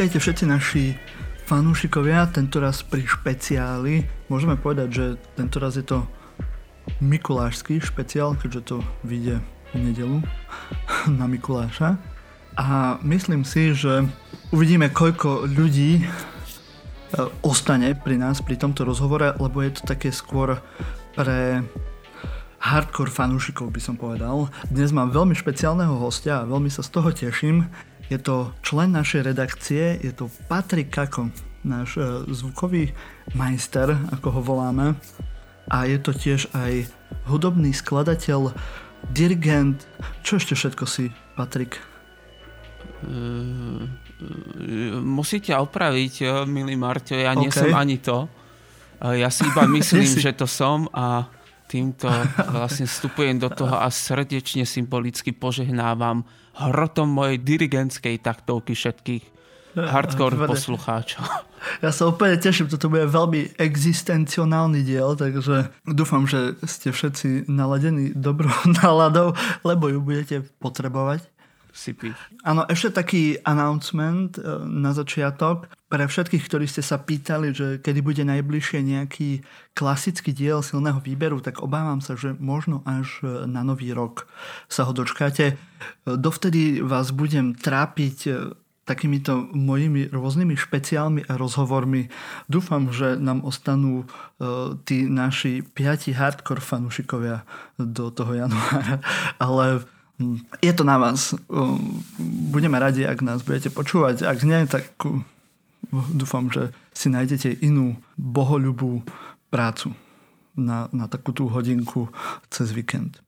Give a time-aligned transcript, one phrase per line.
[0.00, 0.84] Vítajte všetci naši
[1.44, 4.08] fanúšikovia, tentoraz pri špeciáli.
[4.32, 5.04] Môžeme povedať, že
[5.36, 6.08] tentoraz je to
[7.04, 10.24] Mikulášský špeciál, keďže to vyjde v nedelu
[11.20, 12.00] na Mikuláša.
[12.56, 14.08] A myslím si, že
[14.56, 16.04] uvidíme, koľko ľudí e,
[17.44, 20.64] ostane pri nás pri tomto rozhovore, lebo je to také skôr
[21.12, 21.60] pre
[22.56, 24.48] hardcore fanúšikov by som povedal.
[24.72, 27.68] Dnes mám veľmi špeciálneho hostia a veľmi sa z toho teším.
[28.10, 31.30] Je to člen našej redakcie, je to Patrik Kako,
[31.62, 32.90] náš e, zvukový
[33.38, 34.98] majster, ako ho voláme.
[35.70, 36.90] A je to tiež aj
[37.30, 38.50] hudobný skladateľ,
[39.14, 39.86] dirigent.
[40.26, 41.78] Čo ešte všetko si, Patrik?
[43.00, 43.86] Uh,
[45.00, 47.40] musíte opraviť, milý Marťo, ja okay.
[47.40, 48.28] nie som ani to.
[49.00, 51.30] Ja si iba myslím, že to som a
[51.70, 52.10] týmto
[52.50, 56.26] vlastne vstupujem do toho a srdečne symbolicky požehnávam
[56.58, 59.22] hrotom mojej dirigentskej taktovky všetkých
[59.78, 60.50] hardcore Dobre.
[60.50, 61.22] poslucháčov.
[61.84, 68.16] Ja sa úplne teším, toto bude veľmi existencionálny diel, takže dúfam, že ste všetci naladení
[68.16, 68.50] dobrou
[68.82, 71.22] náladou, lebo ju budete potrebovať
[71.70, 72.10] sypy.
[72.42, 75.70] Áno, ešte taký announcement e, na začiatok.
[75.90, 79.42] Pre všetkých, ktorí ste sa pýtali, že kedy bude najbližšie nejaký
[79.74, 84.30] klasický diel silného výberu, tak obávam sa, že možno až e, na nový rok
[84.70, 85.44] sa ho dočkáte.
[85.50, 85.54] E,
[86.06, 88.18] dovtedy vás budem trápiť
[88.86, 92.10] takýmito mojimi rôznymi špeciálmi a rozhovormi.
[92.50, 94.02] Dúfam, že nám ostanú
[94.82, 97.46] tí naši piati hardcore fanúšikovia
[97.78, 98.98] do toho januára.
[99.44, 99.86] Ale
[100.60, 101.32] je to na vás.
[102.50, 104.26] Budeme radi, ak nás budete počúvať.
[104.26, 104.90] Ak nie, tak
[105.92, 109.02] dúfam, že si nájdete inú bohoľubú
[109.50, 109.92] prácu
[110.54, 112.10] na, na takú tú hodinku
[112.50, 113.18] cez víkend.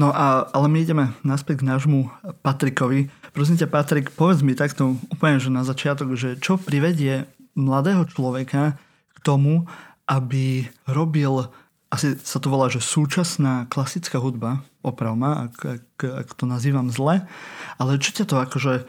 [0.00, 2.08] No a, ale my ideme naspäť k nášmu
[2.40, 3.12] Patrikovi.
[3.36, 8.80] Prosím ťa, Patrik, povedz mi takto úplne, že na začiatok, že čo privedie mladého človeka
[9.12, 9.68] k tomu,
[10.08, 11.52] aby robil
[11.92, 16.90] asi sa to volá, že súčasná klasická hudba, oprav ma, ak, ak, ak to nazývam
[16.90, 17.24] zle,
[17.78, 18.84] ale čo ťa to akože e,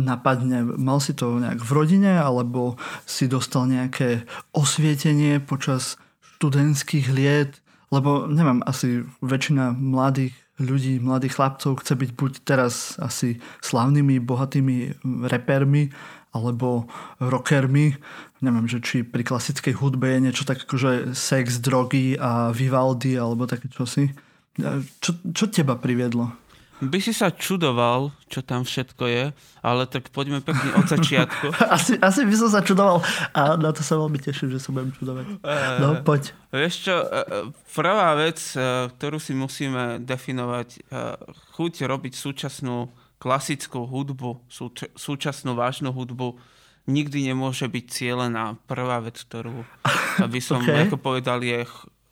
[0.00, 0.64] napadne?
[0.64, 4.24] Mal si to nejak v rodine, alebo si dostal nejaké
[4.56, 6.00] osvietenie počas
[6.36, 7.60] študentských liet?
[7.92, 15.04] Lebo neviem, asi väčšina mladých ľudí, mladých chlapcov chce byť buď teraz asi slavnými, bohatými
[15.30, 15.94] repermi,
[16.34, 16.90] alebo
[17.22, 17.94] rockermi.
[18.42, 23.14] Neviem, že či pri klasickej hudbe je niečo tak ako že sex, drogy a Vivaldi
[23.14, 24.10] alebo také čosi.
[25.02, 26.44] Čo, čo teba priviedlo?
[26.82, 29.24] By si sa čudoval, čo tam všetko je,
[29.62, 31.54] ale tak poďme pekne od začiatku.
[31.76, 32.98] asi, asi by som sa čudoval
[33.30, 35.24] a na to sa veľmi teším, že sa budem čudovať.
[35.78, 36.34] No, poď.
[36.50, 37.22] Vieš čo, e, e,
[37.72, 38.42] prvá vec,
[38.98, 40.82] ktorú si musíme definovať,
[41.54, 42.90] chuť robiť súčasnú
[43.22, 46.36] klasickú hudbu, súč- súčasnú vážnu hudbu,
[46.90, 48.60] nikdy nemôže byť cieľená.
[48.68, 49.64] Prvá vec, ktorú
[50.20, 50.90] by som okay.
[50.90, 51.64] ako povedal, je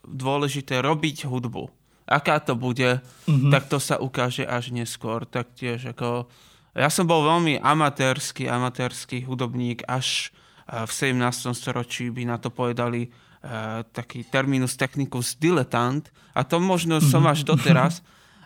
[0.06, 1.81] dôležité robiť hudbu.
[2.12, 3.49] Aká to bude, mm-hmm.
[3.49, 5.25] tak to sa ukáže až neskôr.
[5.25, 6.28] Taktiež ako...
[6.77, 10.33] Ja som bol veľmi amatérsky, amatérsky hudobník, až
[10.69, 11.53] v 17.
[11.53, 16.09] storočí by na to povedali uh, taký terminus technicus diletant.
[16.33, 17.33] A to možno som mm-hmm.
[17.33, 17.95] až doteraz.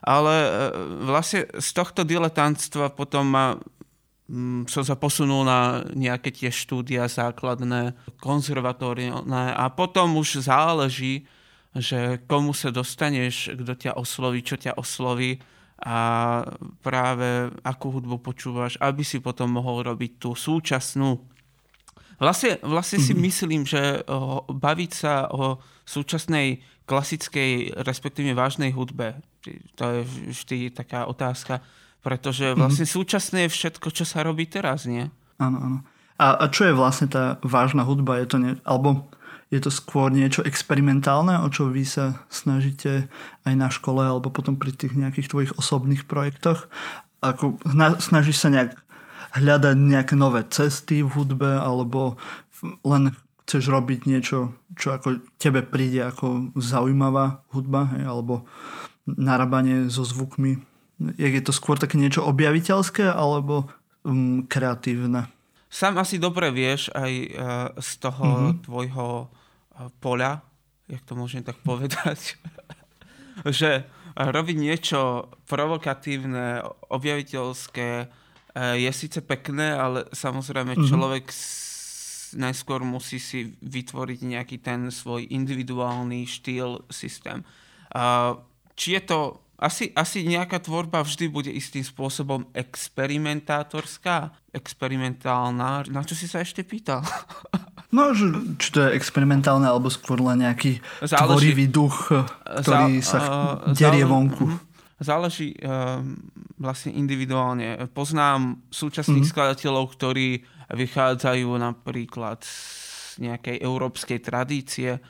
[0.06, 0.50] ale e,
[1.02, 3.58] vlastne z tohto diletantstva potom ma
[4.30, 11.26] mm, som sa posunul na nejaké tie štúdia základné, konzervatórne a potom už záleží,
[11.80, 15.40] že komu sa dostaneš, kto ťa osloví, čo ťa osloví
[15.76, 15.98] a
[16.80, 21.20] práve akú hudbu počúvaš, aby si potom mohol robiť tú súčasnú.
[22.16, 23.20] Vlastne, vlastne si mhm.
[23.28, 24.00] myslím, že
[24.48, 29.20] baviť sa o súčasnej klasickej, respektíve vážnej hudbe,
[29.76, 30.00] to je
[30.32, 31.60] vždy taká otázka,
[32.00, 32.56] pretože mhm.
[32.56, 35.12] vlastne súčasné je všetko, čo sa robí teraz, nie?
[35.36, 35.78] Áno, áno.
[36.16, 38.16] A, a čo je vlastne tá vážna hudba?
[38.24, 39.04] Je to nie, alebo
[39.46, 43.06] je to skôr niečo experimentálne, o čo vy sa snažíte
[43.46, 46.66] aj na škole alebo potom pri tých nejakých tvojich osobných projektoch?
[47.22, 47.62] Ako,
[48.02, 48.74] snažíš sa nejak
[49.38, 52.18] hľadať nejaké nové cesty v hudbe alebo
[52.82, 53.14] len
[53.46, 58.42] chceš robiť niečo, čo ako tebe príde ako zaujímavá hudba, hej, alebo
[59.06, 60.58] narábanie so zvukmi?
[61.14, 63.70] Je to skôr také niečo objaviteľské alebo
[64.02, 65.30] um, kreatívne?
[65.66, 67.28] Sám asi dobre vieš aj uh,
[67.82, 68.62] z toho mm-hmm.
[68.64, 70.40] tvojho uh, poľa,
[70.86, 72.38] jak to môžem tak povedať,
[73.58, 73.84] že
[74.16, 78.08] robiť niečo provokatívne, objaviteľské uh,
[78.78, 80.88] je síce pekné, ale samozrejme mm-hmm.
[80.88, 81.26] človek
[82.36, 87.46] najskôr musí si vytvoriť nejaký ten svoj individuálny štýl, systém.
[88.76, 95.88] Či je to asi, asi nejaká tvorba vždy bude istým spôsobom experimentátorská, experimentálna.
[95.88, 97.00] Na čo si sa ešte pýtal?
[97.88, 98.28] No, že,
[98.60, 102.12] či to je experimentálne, alebo skôr len nejaký záleží, tvorivý duch,
[102.44, 103.30] ktorý Zá, sa uh,
[103.72, 104.46] derie záleží, vonku.
[105.00, 106.04] Záleží uh,
[106.60, 107.88] vlastne individuálne.
[107.96, 109.32] Poznám súčasných mm-hmm.
[109.32, 110.44] skladateľov, ktorí
[110.76, 115.00] vychádzajú napríklad z nejakej európskej tradície,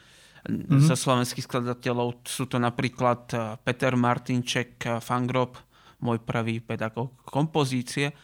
[0.47, 0.87] mm-hmm.
[0.87, 2.23] zo slovenských skladateľov.
[2.25, 5.59] Sú to napríklad eh, Peter Martinček, Fangrob,
[6.01, 8.15] môj pravý pedagóg kompozície.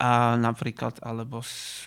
[0.00, 1.44] A napríklad, alebo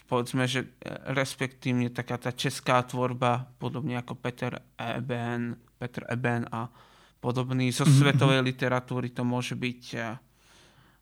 [0.08, 6.72] povedzme, že eh, respektívne taká tá česká tvorba, podobne ako Peter Eben, Peter Eben a
[7.20, 8.00] podobný zo mm-hmm.
[8.00, 9.84] svetovej literatúry, to môže byť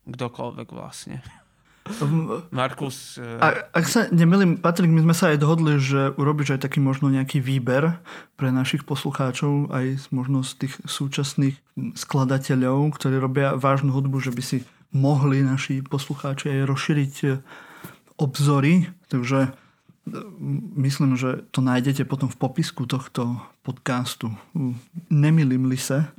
[0.06, 1.18] kdokoľvek vlastne.
[2.54, 3.18] Markus...
[3.18, 7.10] A, ak sa nemýlim, Patrik, my sme sa aj dohodli, že urobíš aj taký možno
[7.10, 7.98] nejaký výber
[8.38, 11.58] pre našich poslucháčov, aj možno z tých súčasných
[11.98, 14.58] skladateľov, ktorí robia vážnu hudbu, že by si
[14.94, 17.28] mohli naši poslucháči aj rozšíriť e,
[18.20, 18.86] obzory.
[19.10, 19.50] Takže e,
[20.78, 24.30] myslím, že to nájdete potom v popisku tohto podcastu.
[25.10, 26.14] Nemýlim li sa?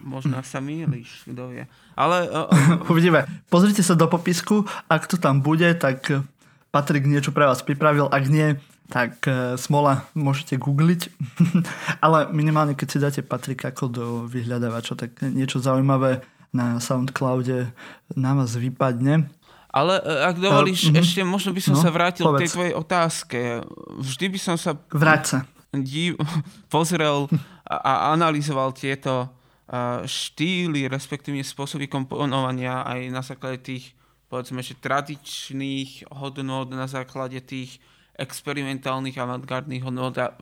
[0.00, 1.64] Možno sa mýliš, kto vie.
[1.96, 2.28] Ale...
[2.28, 3.28] Uh, Uvidíme.
[3.52, 6.08] Pozrite sa do popisku, ak to tam bude, tak
[6.70, 8.56] Patrik niečo pre vás pripravil, ak nie,
[8.90, 11.10] tak uh, smola môžete googliť.
[12.04, 17.70] Ale minimálne, keď si dáte Patrik ako do vyhľadávača, tak niečo zaujímavé na Soundcloude
[18.18, 19.30] na vás vypadne.
[19.70, 22.38] Ale ak dovolíš, uh, ešte možno by som no, sa vrátil povedz.
[22.38, 23.38] k tej tvojej otázke.
[24.02, 24.74] Vždy by som sa...
[24.90, 25.38] Vráť sa.
[25.70, 26.18] Dív,
[26.74, 27.30] pozrel
[27.62, 29.30] a, a analyzoval tieto
[30.02, 33.94] štýly, respektíve spôsoby komponovania aj na základe tých,
[34.26, 37.78] povedzme, že tradičných hodnot, na základe tých
[38.18, 40.18] experimentálnych avantgardných hodnot.
[40.18, 40.34] A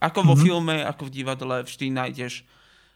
[0.00, 0.44] ako vo mm-hmm.
[0.48, 2.42] filme, ako v divadle, vždy nájdeš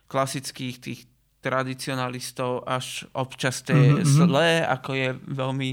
[0.09, 0.99] klasických tých
[1.39, 4.03] tradicionalistov, až občas tie mm-hmm.
[4.03, 5.69] zlé, ako je veľmi,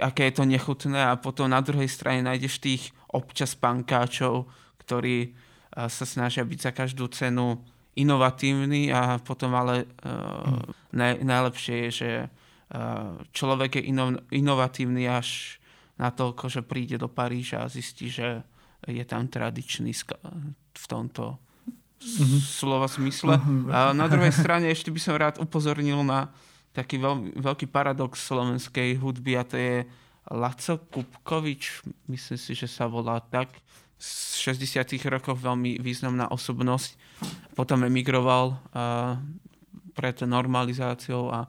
[0.00, 4.48] aké je to nechutné a potom na druhej strane nájdeš tých občas pankáčov,
[4.80, 5.34] ktorí
[5.74, 7.60] sa snažia byť za každú cenu
[7.98, 10.62] inovatívny a potom ale uh,
[10.94, 15.58] naj, najlepšie je, že uh, človek je ino, inovatívny až
[15.98, 18.40] na toľko, že príde do Paríža a zistí, že
[18.88, 19.92] je tam tradičný
[20.72, 21.36] v tomto
[22.00, 22.40] mm-hmm.
[22.40, 23.36] slova zmysle.
[23.36, 23.68] Mm-hmm.
[23.68, 26.32] A na druhej strane ešte by som rád upozornil na
[26.72, 29.84] taký veľ, veľký paradox slovenskej hudby a to je
[30.30, 33.50] Laco Kupkovič, myslím si, že sa volá tak,
[34.00, 36.96] z 60 rokov veľmi významná osobnosť.
[37.54, 39.18] Potom emigroval uh,
[39.92, 41.44] pred normalizáciou a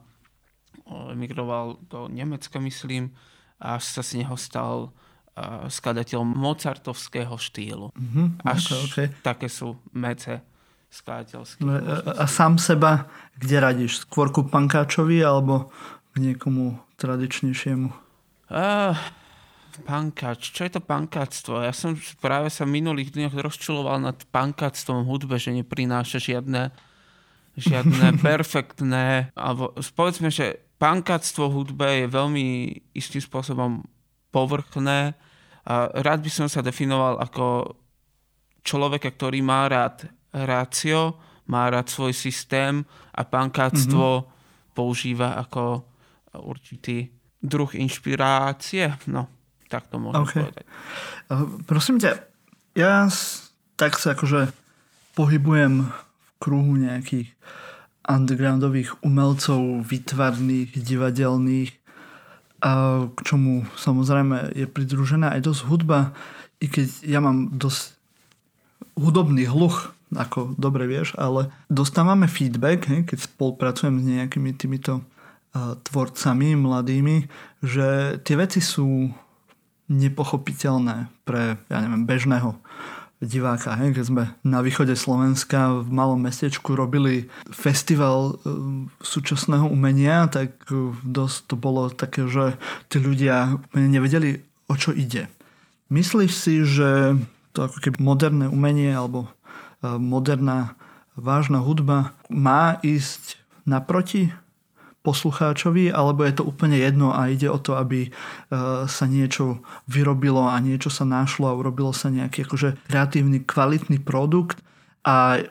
[1.12, 3.14] emigroval do Nemecka, myslím,
[3.56, 7.94] až sa z neho stal uh, skladateľom mozartovského štýlu.
[7.94, 9.06] Mm-hmm, až okay, okay.
[9.24, 10.42] také sú mece
[10.92, 11.64] skladateľské.
[11.64, 13.08] A, a sám seba
[13.40, 14.04] kde radíš?
[14.04, 15.72] Skôr ku pankáčovi alebo
[16.12, 17.88] k niekomu tradičnejšiemu?
[18.52, 18.92] Uh,
[19.80, 20.52] Pankač.
[20.52, 21.64] Čo je to pankáctvo?
[21.64, 26.68] Ja som práve sa v minulých dňoch rozčuloval nad pankáctvom hudbe, že neprináša žiadne,
[27.56, 32.46] žiadne perfektné, alebo povedzme, že pankáctvo hudbe je veľmi
[32.92, 33.80] istým spôsobom
[34.28, 35.16] povrchné.
[35.62, 37.78] A rád by som sa definoval ako
[38.66, 42.82] človeka, ktorý má rád rácio, má rád svoj systém
[43.14, 44.74] a pankáctvo mm-hmm.
[44.74, 45.84] používa ako
[46.40, 47.12] určitý
[47.42, 48.94] druh inšpirácie.
[49.10, 49.41] No,
[49.72, 50.44] tak to môžem okay.
[50.44, 50.64] povedať.
[51.64, 52.20] Prosím ťa,
[52.76, 53.08] ja
[53.80, 54.52] tak sa akože
[55.16, 57.32] pohybujem v kruhu nejakých
[58.04, 61.72] undergroundových umelcov, vytvarných, divadelných,
[62.62, 62.70] a
[63.10, 66.14] k čomu samozrejme je pridružená aj dosť hudba,
[66.62, 67.98] i keď ja mám dosť
[68.94, 76.54] hudobný hluch, ako dobre vieš, ale dostávame feedback, keď spolupracujem s nejakými týmito uh, tvorcami
[76.54, 77.26] mladými,
[77.66, 79.10] že tie veci sú
[79.90, 82.58] nepochopiteľné pre, ja neviem, bežného
[83.22, 83.78] diváka.
[83.78, 83.94] Hej?
[83.94, 88.50] Keď sme na východe Slovenska v malom mestečku robili festival e,
[88.98, 92.58] súčasného umenia, tak e, dosť to bolo také, že
[92.90, 95.30] tí ľudia nevedeli, o čo ide.
[95.94, 97.14] Myslíš si, že
[97.54, 99.30] to ako keby moderné umenie alebo e,
[99.86, 100.74] moderná
[101.14, 104.34] vážna hudba má ísť naproti
[105.02, 108.10] poslucháčovi, alebo je to úplne jedno a ide o to, aby e,
[108.86, 109.58] sa niečo
[109.90, 114.62] vyrobilo a niečo sa našlo a urobilo sa nejaký akože kreatívny, kvalitný produkt
[115.02, 115.42] a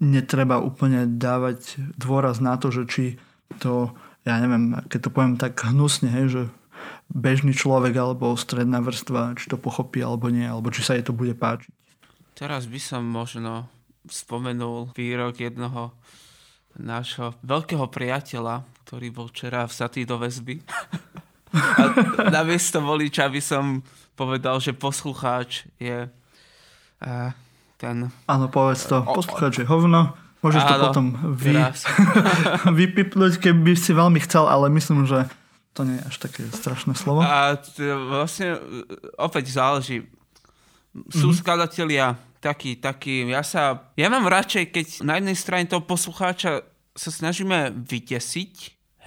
[0.00, 3.04] netreba úplne dávať dôraz na to, že či
[3.60, 3.92] to,
[4.24, 6.42] ja neviem, keď to poviem tak hnusne, hej, že
[7.12, 11.12] bežný človek alebo stredná vrstva, či to pochopí alebo nie, alebo či sa jej to
[11.12, 11.70] bude páčiť.
[12.36, 13.68] Teraz by som možno
[14.06, 15.92] spomenul výrok jednoho
[16.76, 20.60] nášho veľkého priateľa, ktorý bol včera vsatý do väzby.
[21.56, 21.82] A
[22.28, 23.80] namiesto voliča by som
[24.16, 27.30] povedal, že poslucháč je uh,
[27.76, 28.08] ten...
[28.28, 29.04] Áno, povedz to.
[29.04, 30.16] Poslucháč je hovno.
[30.44, 31.06] Môžeš Áno, to potom
[31.36, 31.56] vy...
[32.84, 35.28] vypipnúť, keby si veľmi chcel, ale myslím, že
[35.76, 37.20] to nie je až také strašné slovo.
[37.20, 37.60] A
[38.08, 38.56] vlastne
[39.20, 40.08] opäť záleží.
[41.12, 41.40] Sú mm-hmm.
[41.44, 46.64] skladatelia taký, taký, ja sa, ja mám radšej, keď na jednej strane toho poslucháča
[46.96, 48.54] sa snažíme vytesiť,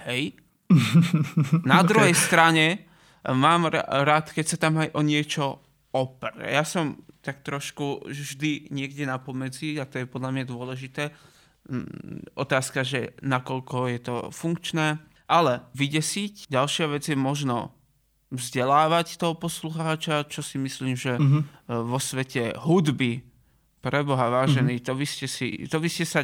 [0.06, 0.38] hej,
[1.66, 2.24] na druhej okay.
[2.26, 2.66] strane
[3.26, 5.58] mám rád, keď sa tam aj o niečo
[5.90, 6.38] opr.
[6.46, 11.12] Ja som tak trošku vždy niekde na pomedzi a to je podľa mňa dôležité.
[11.68, 15.02] Mm, otázka, že nakoľko je to funkčné.
[15.30, 17.76] Ale vydesiť, ďalšia vec je možno
[18.30, 21.42] vzdelávať toho poslucháča, čo si myslím, že uh-huh.
[21.66, 23.26] vo svete hudby,
[23.80, 24.86] pre Boha vážený, uh-huh.
[24.86, 26.22] to, by ste si, to by ste sa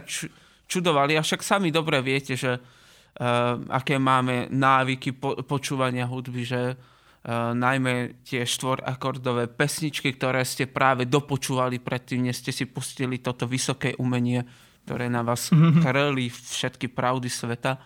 [0.68, 6.76] čudovali, a však sami dobre viete, že uh, aké máme návyky po- počúvania hudby, že
[6.76, 13.48] uh, najmä tie štvorakordové pesničky, ktoré ste práve dopočúvali predtým, než ste si pustili toto
[13.48, 14.44] vysoké umenie,
[14.84, 15.80] ktoré na vás uh-huh.
[15.80, 17.80] kreli všetky pravdy sveta,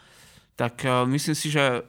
[0.58, 1.86] tak uh, myslím si, že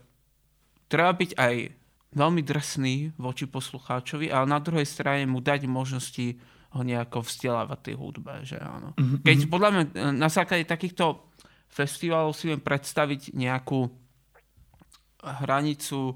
[0.85, 1.80] treba byť aj
[2.11, 6.35] veľmi drsný voči poslucháčovi, ale na druhej strane mu dať možnosti
[6.71, 8.33] ho nejako vzdelávať tej hudbe.
[8.43, 8.89] Že áno.
[8.95, 9.23] Mm-hmm.
[9.23, 9.83] Keď podľa mňa
[10.15, 11.31] na základe takýchto
[11.71, 13.87] festivalov si viem predstaviť nejakú
[15.21, 16.15] hranicu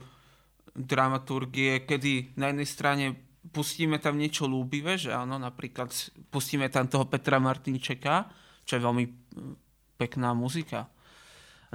[0.75, 3.05] dramaturgie, kedy na jednej strane
[3.51, 5.91] pustíme tam niečo lúbivé, že áno, napríklad
[6.27, 8.27] pustíme tam toho Petra Martinčeka,
[8.67, 9.05] čo je veľmi
[9.95, 10.91] pekná muzika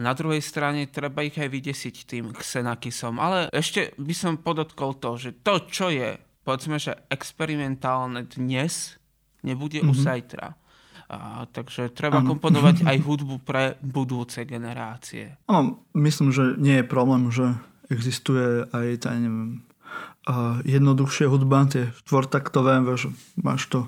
[0.00, 3.20] na druhej strane treba ich aj vydesiť tým Xenakisom.
[3.20, 8.96] Ale ešte by som podotkol to, že to, čo je, povedzme, že experimentálne dnes,
[9.44, 9.92] nebude mm-hmm.
[9.92, 10.46] u zajtra.
[11.10, 12.32] A, takže treba ano.
[12.32, 15.36] komponovať aj hudbu pre budúce generácie.
[15.44, 17.52] Áno, myslím, že nie je problém, že
[17.92, 19.66] existuje aj tá, neviem,
[20.30, 23.80] uh, jednoduchšia hudba, tie štvortaktové, že máš to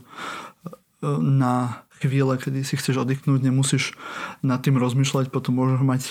[1.03, 3.95] na chvíle, kedy si chceš oddychnúť, nemusíš
[4.43, 6.03] nad tým rozmýšľať, potom môžeš mať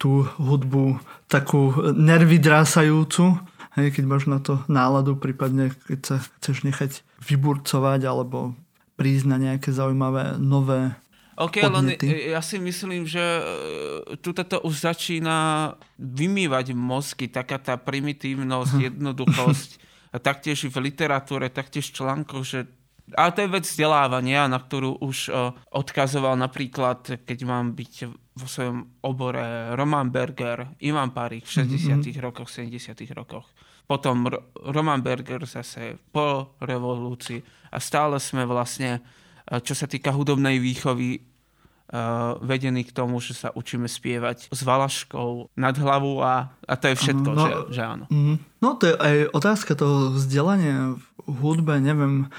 [0.00, 3.40] tú hudbu takú nervy drásajúcu,
[3.76, 8.54] hej, keď máš na to náladu, prípadne keď sa chceš nechať vyburcovať alebo
[8.94, 10.94] prísť na nejaké zaujímavé nové
[11.34, 11.98] OK, ale
[12.30, 13.42] ja si myslím, že e,
[14.22, 19.70] tu to už začína vymývať mozky, taká tá primitívnosť, jednoduchosť,
[20.14, 22.70] a taktiež v literatúre, taktiež článkoch, že
[23.12, 28.46] ale to je vec vzdelávania, na ktorú už uh, odkazoval napríklad, keď mám byť vo
[28.48, 32.24] svojom obore Roman Berger, Ivan Parik v 60 mm-hmm.
[32.24, 33.44] rokoch, 70 rokoch.
[33.84, 34.40] Potom R-
[34.72, 37.44] Roman Berger zase po revolúcii.
[37.70, 43.36] A stále sme vlastne, uh, čo sa týka hudobnej výchovy, uh, vedení k tomu, že
[43.36, 47.82] sa učíme spievať s valaškou nad hlavu a, a to je všetko, no, že, že
[47.84, 48.04] áno.
[48.08, 50.96] Mm, no to je aj otázka toho vzdelania
[51.28, 52.32] v hudbe, neviem,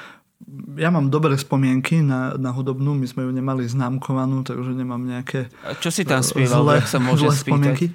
[0.78, 5.50] ja mám dobré spomienky na, na hudobnú, my sme ju nemali známkovanú, takže nemám nejaké
[5.66, 7.90] A čo si tam spieval, ak sa môže spomienky.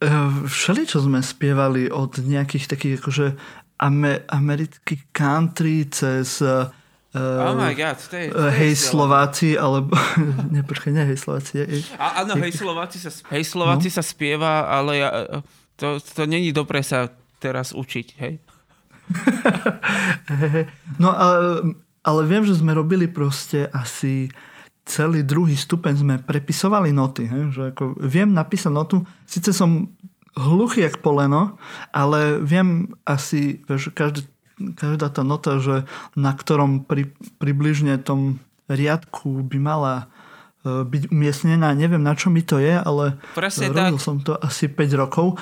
[0.00, 0.08] E,
[0.48, 3.26] všeli, čo sme spievali od nejakých takých akože
[4.32, 6.72] amerických country cez uh,
[7.12, 9.92] oh my god, to je, to hej je Slováci, alebo
[10.56, 11.52] nepočkaj, ne hej Slováci.
[11.60, 11.64] Je,
[12.00, 13.94] A, áno, hej Slováci sa, hej Slováci no?
[14.00, 15.08] sa spieva, ale ja,
[15.76, 17.12] to, to není dobré sa
[17.42, 18.40] teraz učiť, hej?
[21.02, 21.38] no ale,
[22.04, 24.32] ale viem, že sme robili proste asi
[24.84, 27.24] celý druhý stupeň sme prepisovali noty.
[27.24, 27.40] He?
[27.50, 29.88] Že ako viem napísať notu, síce som
[30.36, 31.56] hluchý jak poleno,
[31.94, 34.28] ale viem asi, vieš, každý,
[34.76, 39.94] každá tá nota, že na ktorom pri, približne tom riadku by mala
[40.66, 41.72] uh, byť umiestnená.
[41.72, 44.04] Neviem, na čo mi to je, ale Presne robil tak.
[44.04, 45.40] som to asi 5 rokov.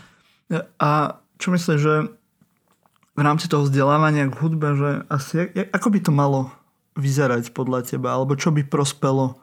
[0.78, 1.94] A čo myslíš, že
[3.12, 6.40] v rámci toho vzdelávania k hudbe, že asi, ako by to malo
[6.96, 9.36] vyzerať podľa teba, alebo čo by prospelo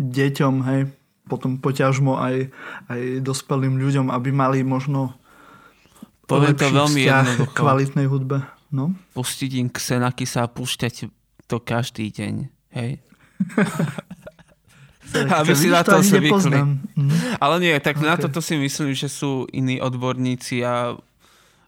[0.00, 0.80] deťom, hej,
[1.28, 2.50] potom poťažmo aj,
[2.90, 5.16] aj dospelým ľuďom, aby mali možno
[6.26, 7.52] Poviem to veľmi jednoducho.
[7.52, 8.44] kvalitnej hudbe.
[8.72, 8.96] No?
[9.12, 10.08] Pustiť im sa
[10.44, 11.12] a púšťať
[11.44, 12.48] to každý deň.
[12.72, 13.04] Hej?
[15.12, 16.80] aby si na to, zvykli.
[16.96, 17.12] Mm.
[17.36, 18.08] Ale nie, tak okay.
[18.08, 20.96] na toto si myslím, že sú iní odborníci a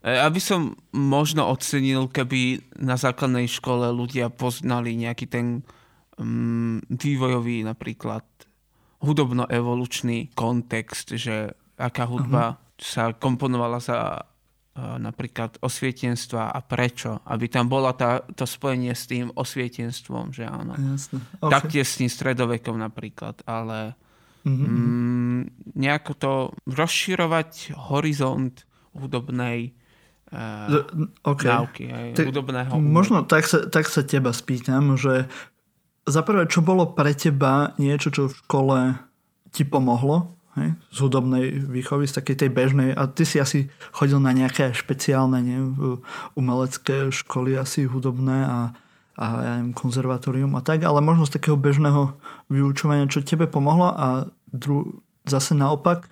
[0.04, 5.64] aby som možno ocenil, keby na základnej škole ľudia poznali nejaký ten
[6.20, 8.24] um, vývojový napríklad
[9.00, 12.60] hudobno-evolučný kontext, že aká hudba uh-huh.
[12.76, 17.24] sa komponovala za uh, napríklad osvietenstva a prečo.
[17.24, 20.76] Aby tam bola tá, to spojenie s tým osvietenstvom, že áno.
[20.76, 21.24] Jasne.
[21.40, 21.48] Okay.
[21.48, 23.96] Taktiež s tým stredovekom napríklad, ale
[24.44, 26.32] mm, nejako to
[26.68, 29.72] rozširovať horizont hudobnej
[31.22, 31.48] okay.
[31.48, 32.72] náuky, aj, tak, hudobného.
[32.82, 35.30] Možno tak sa, tak sa teba spýtam, že
[36.04, 38.78] za prvé, čo bolo pre teba niečo, čo v škole
[39.54, 44.20] ti pomohlo, hej, z hudobnej výchovy, z takej tej bežnej, a ty si asi chodil
[44.20, 45.58] na nejaké špeciálne nie,
[46.36, 48.58] umelecké školy asi hudobné a,
[49.16, 52.18] a ja neviem, konzervatórium a tak, ale možno z takého bežného
[52.52, 56.10] vyučovania, čo tebe pomohlo a dru, zase naopak,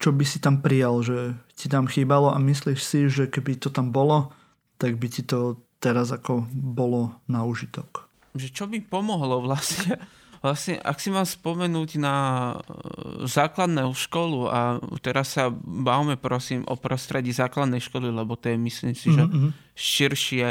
[0.00, 3.68] čo by si tam prijal, že ti tam chýbalo a myslíš si, že keby to
[3.68, 4.32] tam bolo,
[4.80, 9.98] tak by ti to teraz ako bolo na užitok že čo by pomohlo vlastne,
[10.44, 16.78] vlastne ak si mám spomenúť na e, základnú školu a teraz sa bavme prosím o
[16.78, 19.50] prostredí základnej školy, lebo to je myslím si, že mm-hmm.
[19.74, 20.48] širšie.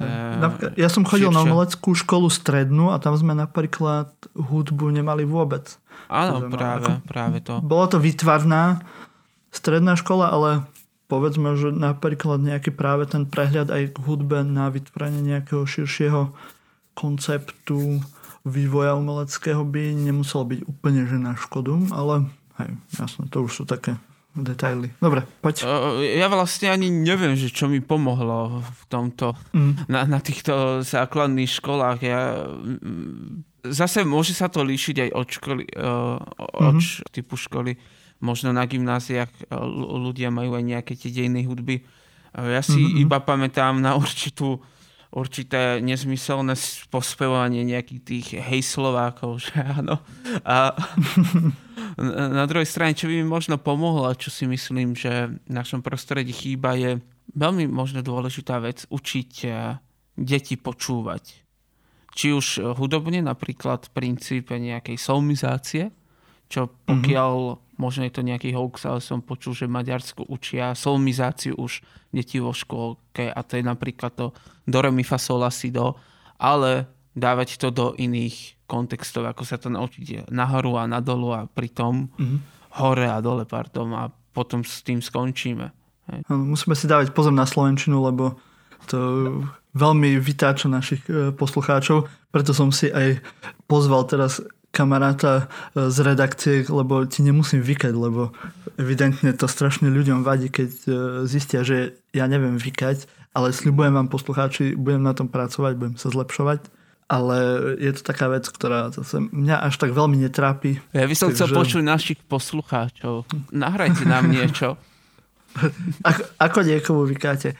[0.00, 1.36] E, ja som chodil širšie.
[1.36, 5.76] na umeleckú školu strednú a tam sme napríklad hudbu nemali vôbec.
[6.08, 7.60] Áno, práve, ako, práve to.
[7.60, 8.80] Bola to výtvarná
[9.52, 10.50] stredná škola, ale
[11.12, 16.32] povedzme, že napríklad nejaký práve ten prehľad aj k hudbe na vytvorenie nejakého širšieho
[16.96, 18.00] konceptu
[18.46, 22.24] vývoja umeleckého by nemuselo byť úplne že na škodu, ale
[22.64, 24.00] hej, jasné, to už sú také
[24.34, 24.94] detaily.
[25.02, 25.66] Dobre, poď.
[26.14, 29.90] Ja vlastne ani neviem, že čo mi pomohlo v tomto, mm.
[29.90, 31.98] na, na týchto základných školách.
[32.06, 32.46] Ja,
[33.66, 37.10] zase môže sa to líšiť aj od školy, od mm-hmm.
[37.10, 37.74] typu školy.
[38.20, 39.50] Možno na gymnáziách
[39.96, 41.82] ľudia majú aj nejaké tie dejné hudby.
[42.36, 43.02] Ja si mm-hmm.
[43.02, 44.62] iba pamätám na určitú
[45.10, 46.54] určité nezmyselné
[46.86, 49.98] pospevovanie nejakých tých hej Slovákov, že áno.
[50.46, 50.74] A
[52.40, 56.30] na druhej strane, čo by mi možno pomohlo, čo si myslím, že v našom prostredí
[56.30, 57.02] chýba, je
[57.34, 59.78] veľmi možno dôležitá vec učiť eh,
[60.14, 61.42] deti počúvať.
[62.10, 62.46] Či už
[62.78, 65.84] hudobne, napríklad v princípe nejakej solmizácie,
[66.50, 66.74] čo mhm.
[66.86, 71.56] pokiaľ mm-hmm možno je to nejaký hoax, ale som počul, že v Maďarsku učia solmizáciu
[71.56, 71.80] už
[72.12, 74.36] deti vo škôlke a to je napríklad to
[74.70, 75.94] do re fa sol la si do,
[76.38, 82.06] ale dávať to do iných kontextov, ako sa to naučiť nahoru a nadolu a pritom
[82.06, 82.38] mm-hmm.
[82.78, 85.74] hore a dole, pardon, a potom s tým skončíme.
[86.06, 86.18] Hej.
[86.30, 88.38] Musíme si dávať pozor na Slovenčinu, lebo
[88.86, 88.98] to
[89.74, 93.22] veľmi vytáča našich e, poslucháčov, preto som si aj
[93.70, 98.34] pozval teraz kamaráta e, z redakcie, lebo ti nemusím vykať, lebo
[98.78, 100.90] evidentne to strašne ľuďom vadí, keď e,
[101.26, 106.10] zistia, že ja neviem vykať, ale sľubujem vám poslucháči, budem na tom pracovať, budem sa
[106.10, 107.36] zlepšovať ale
[107.82, 110.78] je to taká vec, ktorá zase mňa až tak veľmi netrápi.
[110.94, 111.42] Ja by som takže...
[111.42, 113.26] chcel počuť našich poslucháčov.
[113.50, 114.78] Nahrajte nám niečo.
[116.08, 117.58] ako, ako niekomu vykáte.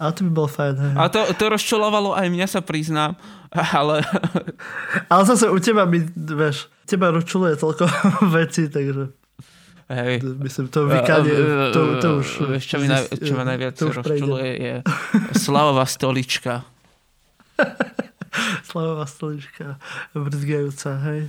[0.00, 0.74] Ale to by bolo fajn.
[0.80, 0.92] Hej.
[0.96, 3.12] A to, to rozčulovalo aj mňa sa priznám,
[3.52, 4.00] ale...
[5.12, 7.84] Ale zase u teba mi, vieš, teba rozčuluje toľko
[8.40, 9.12] veci, takže...
[9.92, 10.24] Hej.
[10.24, 11.36] Myslím, to vykanie,
[11.76, 12.28] to, to už...
[12.48, 14.74] Vieš, čo, mi naj, čo ma najviac rozčuluje, je
[15.44, 16.64] Slavová stolička.
[18.68, 19.76] Slavová stolička,
[20.16, 21.28] brzgajúca, hej.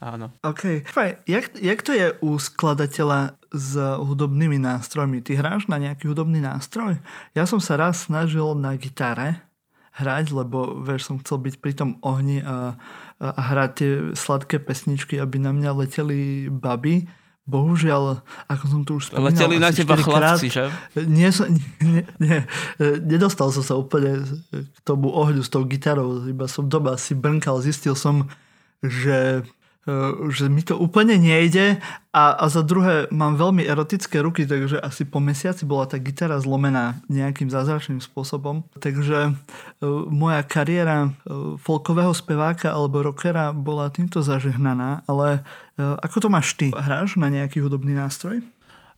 [0.00, 0.32] Áno.
[0.40, 0.88] OK.
[0.88, 5.20] Faj, jak, jak to je u skladateľa s hudobnými nástrojmi?
[5.20, 6.96] Ty hráš na nejaký hudobný nástroj?
[7.34, 9.42] Ja som sa raz snažil na gitare
[9.98, 12.78] hrať, lebo vieš, som chcel byť pri tom ohni a,
[13.18, 17.10] a, a hrať tie sladké pesničky, aby na mňa leteli baby.
[17.48, 19.32] Bohužiaľ, ako som tu už spomínal...
[19.32, 20.68] Leteli na teba chlapci, že?
[21.08, 21.32] Nie,
[21.80, 22.38] nie, nie,
[23.00, 24.20] nedostal som sa úplne
[24.52, 28.28] k tomu ohňu s tou gitarou, iba som doma si brnkal, zistil som,
[28.84, 29.48] že
[29.88, 29.92] E,
[30.28, 31.80] že mi to úplne nejde
[32.12, 36.36] a, a za druhé mám veľmi erotické ruky, takže asi po mesiaci bola tá gitara
[36.36, 38.68] zlomená nejakým zázračným spôsobom.
[38.76, 41.16] Takže uh, moja kariéra
[41.64, 45.40] folkového speváka alebo rockera bola týmto zažehnaná, ale
[45.78, 46.74] ako to máš ty?
[46.74, 48.42] Hráš na nejaký hudobný nástroj?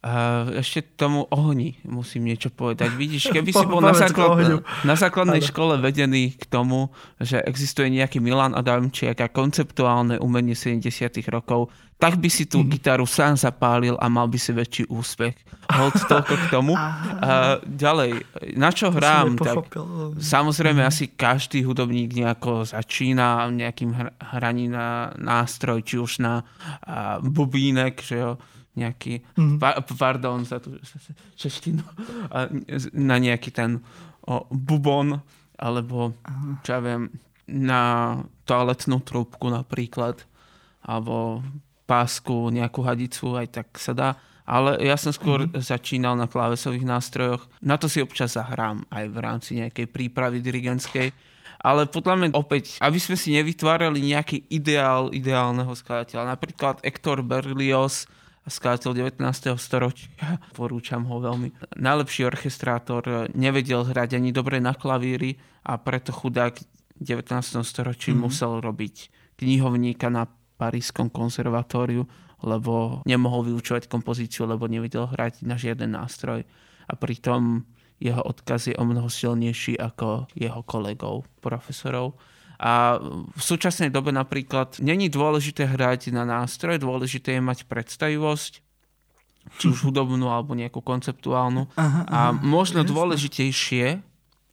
[0.01, 2.89] Uh, ešte tomu ohni musím niečo povedať.
[2.97, 6.89] Vidíš, keby si bol na, základ, na základnej škole vedený k tomu,
[7.21, 10.89] že existuje nejaký Milan Adamčiak a konceptuálne umenie 70
[11.29, 11.69] rokov,
[12.01, 12.81] tak by si tú mm.
[12.81, 15.37] gitaru sám zapálil a mal by si väčší úspech.
[15.69, 16.73] Hold toľko k tomu.
[17.21, 18.25] Uh, ďalej,
[18.57, 19.37] na čo hrám?
[19.37, 19.77] Tak,
[20.17, 20.89] samozrejme, mm.
[20.89, 28.17] asi každý hudobník nejako začína nejakým hraním na nástroj, či už na uh, bubínek, že
[28.17, 28.41] jo,
[28.81, 29.57] nejaký, mm.
[29.61, 30.81] pa, pardon za tú
[31.37, 31.85] češtinu,
[32.97, 33.85] na nejaký ten
[34.25, 35.21] o, bubon,
[35.61, 36.65] alebo Aha.
[36.65, 37.13] čo ja viem,
[37.45, 38.17] na
[38.49, 40.25] toaletnú trúbku napríklad,
[40.81, 41.45] alebo
[41.85, 44.11] pásku, nejakú hadicu, aj tak sa dá.
[44.51, 45.63] Ale ja som skôr mm.
[45.63, 47.47] začínal na klávesových nástrojoch.
[47.63, 51.15] Na to si občas zahrám aj v rámci nejakej prípravy dirigentskej.
[51.61, 56.33] Ale podľa mňa opäť, aby sme si nevytvárali nejaký ideál ideálneho skladateľa.
[56.35, 58.09] Napríklad Hector Berlioz,
[58.51, 59.23] skladateľ 19.
[59.57, 61.79] storočia, porúčam ho veľmi.
[61.79, 67.63] Najlepší orchestrátor, nevedel hrať ani dobre na klavíri a preto chudák v 19.
[67.63, 68.27] storočí mm-hmm.
[68.27, 69.09] musel robiť
[69.41, 70.29] knihovníka na
[70.61, 72.05] Parískom konzervatóriu,
[72.45, 76.45] lebo nemohol vyučovať kompozíciu, lebo nevedel hrať na žiaden nástroj.
[76.85, 77.65] A pritom
[78.01, 82.17] jeho odkaz je o mnoho silnejší ako jeho kolegov, profesorov.
[82.61, 83.01] A
[83.33, 88.53] v súčasnej dobe napríklad není dôležité hrať na nástroj, dôležité je mať predstavivosť,
[89.57, 91.73] či už hudobnú alebo nejakú konceptuálnu.
[91.81, 92.93] Aha, aha, a možno jasne.
[92.93, 93.87] dôležitejšie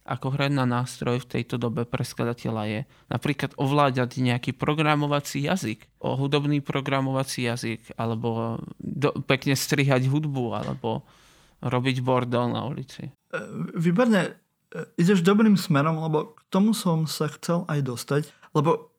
[0.08, 2.80] ako hrať na nástroj v tejto dobe pre skladateľa je
[3.12, 11.04] napríklad ovládať nejaký programovací jazyk, o hudobný programovací jazyk, alebo do, pekne strihať hudbu, alebo
[11.60, 13.12] robiť bordel na ulici.
[13.12, 13.38] E,
[13.76, 14.47] výborne,
[15.00, 18.92] ideš dobrým smerom, lebo k tomu som sa chcel aj dostať, lebo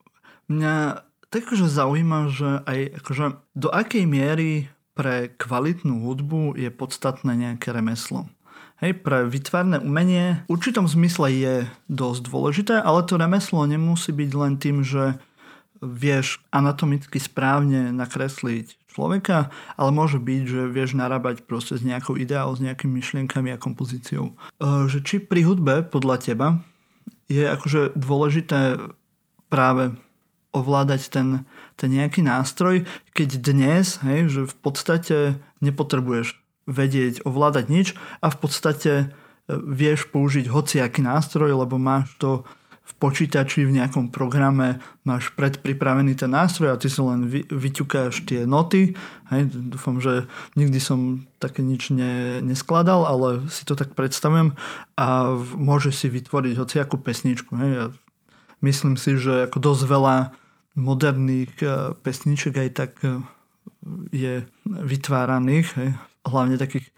[0.50, 7.38] mňa tak akože zaujíma, že aj akože do akej miery pre kvalitnú hudbu je podstatné
[7.38, 8.28] nejaké remeslo.
[8.80, 11.56] Hej, pre vytvárne umenie v určitom zmysle je
[11.92, 15.20] dosť dôležité, ale to remeslo nemusí byť len tým, že
[15.84, 22.50] vieš anatomicky správne nakresliť človeka, ale môže byť, že vieš narábať proste s nejakou ideou,
[22.52, 24.34] s nejakými myšlienkami a kompozíciou.
[24.34, 24.34] E,
[24.90, 26.48] že či pri hudbe podľa teba
[27.30, 28.82] je akože dôležité
[29.48, 29.94] práve
[30.50, 31.46] ovládať ten,
[31.78, 35.18] ten nejaký nástroj, keď dnes, hej, že v podstate
[35.62, 37.88] nepotrebuješ vedieť ovládať nič
[38.22, 39.06] a v podstate e,
[39.54, 42.46] vieš použiť hociaký nástroj, lebo máš to
[42.90, 48.26] v počítači, v nejakom programe máš predpripravený ten nástroj a ty si len vy, vyťukáš
[48.26, 48.98] tie noty.
[49.30, 50.26] Hej, dúfam, že
[50.58, 54.58] nikdy som také nič ne, neskladal, ale si to tak predstavujem
[54.98, 57.54] a môžeš si vytvoriť hociakú pesničku.
[57.62, 57.72] Hej.
[57.72, 57.86] Ja
[58.66, 60.16] myslím si, že ako dosť veľa
[60.74, 63.22] moderných e, pesniček aj tak e,
[64.10, 64.34] je
[64.66, 65.70] vytváraných.
[65.78, 65.90] Hej
[66.30, 66.92] hlavne takých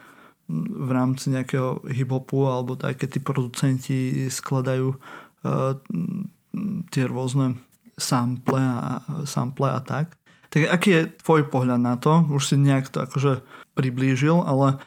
[0.51, 4.99] v rámci nejakého hip-hopu alebo tak, keď tí producenti skladajú
[6.91, 7.57] tie rôzne
[7.97, 10.17] sample a, sample a tak.
[10.51, 12.27] Tak aký je tvoj pohľad na to?
[12.27, 13.39] Už si nejak to akože
[13.73, 14.83] priblížil, ale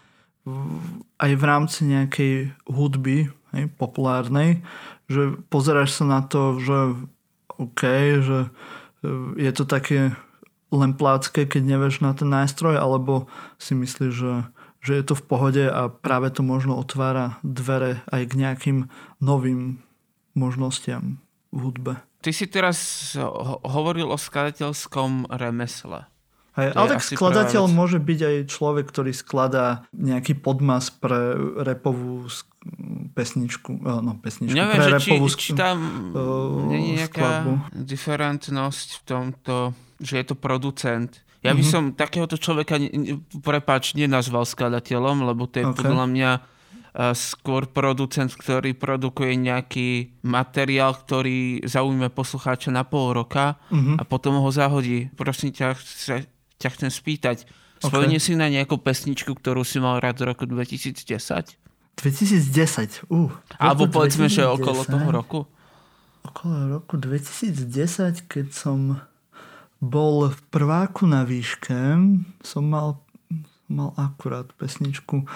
[1.17, 4.61] aj v rámci nejakej hudby hej, populárnej,
[5.09, 7.01] že pozeráš sa na to, že
[7.57, 7.83] OK,
[8.21, 8.49] že e,
[9.41, 10.13] je to také
[10.69, 14.35] len plácké, keď nevieš na ten nástroj, alebo si myslíš, že,
[14.85, 18.79] že je to v pohode a práve to možno otvára dvere aj k nejakým
[19.23, 19.81] novým
[20.35, 21.23] možnostiam
[21.55, 21.93] v hudbe.
[22.21, 22.79] Ty si teraz
[23.63, 26.09] hovoril o skladateľskom remesle.
[26.55, 31.35] Hej, ale tak skladateľ môže byť aj človek, ktorý skladá nejaký podmas pre
[31.67, 32.31] repovú
[33.19, 35.79] pesničku, eh, no pesničku, Neviem, pre repovú či, či tam
[36.15, 37.53] uh, nie je nejaká skladbu.
[37.75, 39.55] diferentnosť v tomto
[40.05, 41.23] že je to producent.
[41.45, 41.73] Ja by mm-hmm.
[41.73, 42.81] som takéhoto človeka,
[43.45, 45.77] prepáč, nenazval skladateľom, lebo to je okay.
[45.77, 46.31] podľa mňa
[46.95, 53.99] skôr producent, ktorý produkuje nejaký materiál, ktorý zaujíme poslucháča na pol roka mm-hmm.
[53.99, 55.11] a potom ho zahodí.
[55.19, 56.31] Prosím ťa, chce,
[56.63, 57.51] ťa chcem spýtať,
[57.83, 58.23] okay.
[58.23, 61.03] si na nejakú pesničku, ktorú si mal rád z roku 2010?
[61.99, 63.31] 2010, uh.
[63.59, 65.41] Alebo povedzme, že okolo toho roku?
[66.23, 69.03] Okolo roku 2010, keď som
[69.83, 71.75] bol v prváku na výške,
[72.41, 73.03] som mal,
[73.67, 75.27] mal akurát pesničku.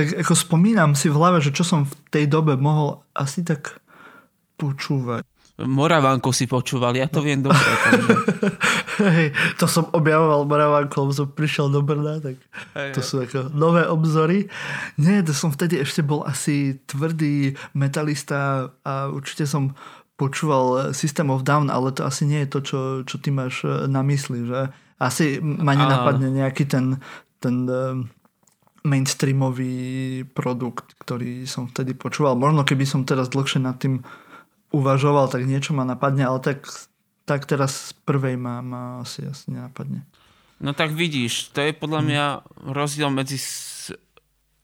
[0.00, 3.84] Tak ako spomínam si v hlave, že čo som v tej dobe mohol asi tak
[4.56, 5.28] počúvať.
[5.60, 7.60] Moravánku si počúval, ja to viem dobre.
[8.96, 12.36] Hej, to som objavoval Moravánku, lebo som prišiel do Brna, tak
[12.76, 14.48] hej, to sú ako nové obzory.
[15.00, 19.72] Nie, to som vtedy ešte bol asi tvrdý metalista a určite som
[20.20, 24.04] počúval System of Down, ale to asi nie je to, čo, čo ty máš na
[24.04, 24.68] mysli, že
[25.00, 27.00] asi ma nenapadne nejaký ten,
[27.40, 28.04] ten eh,
[28.82, 29.74] mainstreamový
[30.32, 32.36] produkt, ktorý som vtedy počúval.
[32.36, 34.00] Možno keby som teraz dlhšie nad tým
[34.72, 36.64] uvažoval, tak niečo ma napadne, ale tak,
[37.28, 40.06] tak teraz z prvej ma, ma asi, asi nenapadne.
[40.60, 42.06] No tak vidíš, to je podľa hm.
[42.06, 42.24] mňa
[42.72, 43.40] rozdiel medzi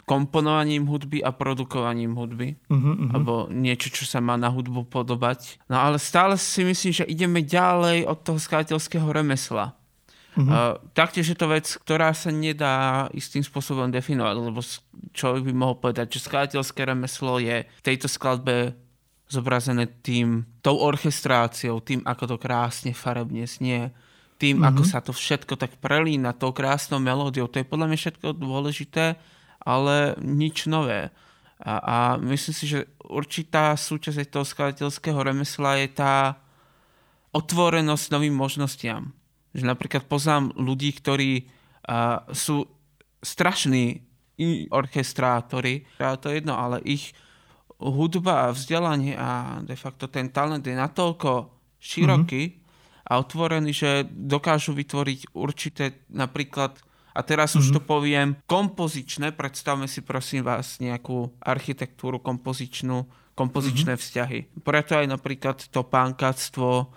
[0.07, 2.55] komponovaním hudby a produkovaním hudby.
[2.71, 3.11] Uh-huh, uh-huh.
[3.11, 5.59] Alebo niečo, čo sa má na hudbu podobať.
[5.67, 9.75] No ale stále si myslím, že ideme ďalej od toho skladateľského remesla.
[10.37, 10.77] Uh-huh.
[10.77, 14.61] Uh, taktiež je to vec, ktorá sa nedá istým spôsobom definovať, lebo
[15.17, 18.77] človek by mohol povedať, že skladateľské remeslo je v tejto skladbe
[19.33, 23.89] zobrazené tým, tou orchestráciou, tým, ako to krásne farebne znie,
[24.37, 24.77] tým, uh-huh.
[24.77, 27.49] ako sa to všetko tak prelína tou krásnou melódiou.
[27.49, 29.17] To je podľa mňa všetko dôležité,
[29.65, 31.09] ale nič nové.
[31.57, 36.37] A, a myslím si, že určitá súčasť toho skladateľského remesla je tá
[37.33, 39.17] otvorenosť novým možnostiam.
[39.53, 42.67] Že napríklad poznám ľudí, ktorí uh, sú
[43.21, 44.07] strašní
[44.69, 47.17] orchestrátori, a to je jedno, ale ich
[47.81, 53.09] hudba a vzdelanie a de facto ten talent je natoľko široký mm-hmm.
[53.09, 56.81] a otvorený, že dokážu vytvoriť určité napríklad
[57.17, 57.61] a teraz mm-hmm.
[57.65, 57.89] už to mhm.
[57.89, 64.05] poviem kompozičné, predstavme si prosím vás nejakú architektúru kompozičnú, kompozičné mm-hmm.
[64.05, 64.39] vzťahy.
[64.61, 66.93] Preto aj napríklad to pánkáctvo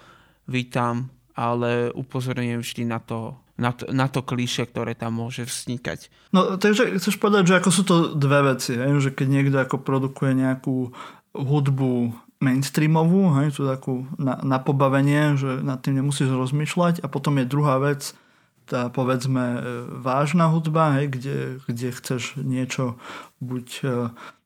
[0.51, 6.07] vítam, ale upozorňujem vždy na to, na to, na to klíše, ktoré tam môže vznikať.
[6.31, 8.99] No, takže chceš povedať, že ako sú to dve veci, hej?
[9.03, 10.95] že keď niekto ako produkuje nejakú
[11.35, 17.35] hudbu mainstreamovú, hej, tú takú na, na pobavenie, že nad tým nemusíš rozmýšľať a potom
[17.35, 18.15] je druhá vec,
[18.63, 19.59] tá povedzme e,
[19.99, 21.37] vážna hudba, hej, kde,
[21.67, 22.95] kde chceš niečo
[23.43, 23.87] buď e,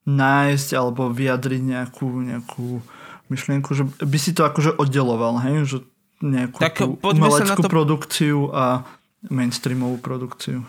[0.09, 2.81] nájsť alebo vyjadriť nejakú, nejakú
[3.29, 5.77] myšlienku, že by si to akože oddeloval, hej, že
[6.23, 7.69] nejakú tak umeleckú to...
[7.69, 8.87] produkciu a
[9.27, 10.63] mainstreamovú produkciu.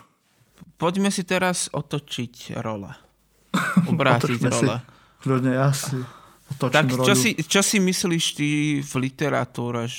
[0.75, 2.91] Poďme si teraz otočiť role.
[3.91, 4.83] Obrátiť role.
[5.23, 6.03] Kľudne ja si
[6.45, 9.89] tak čo si, čo si myslíš ty v literatúre,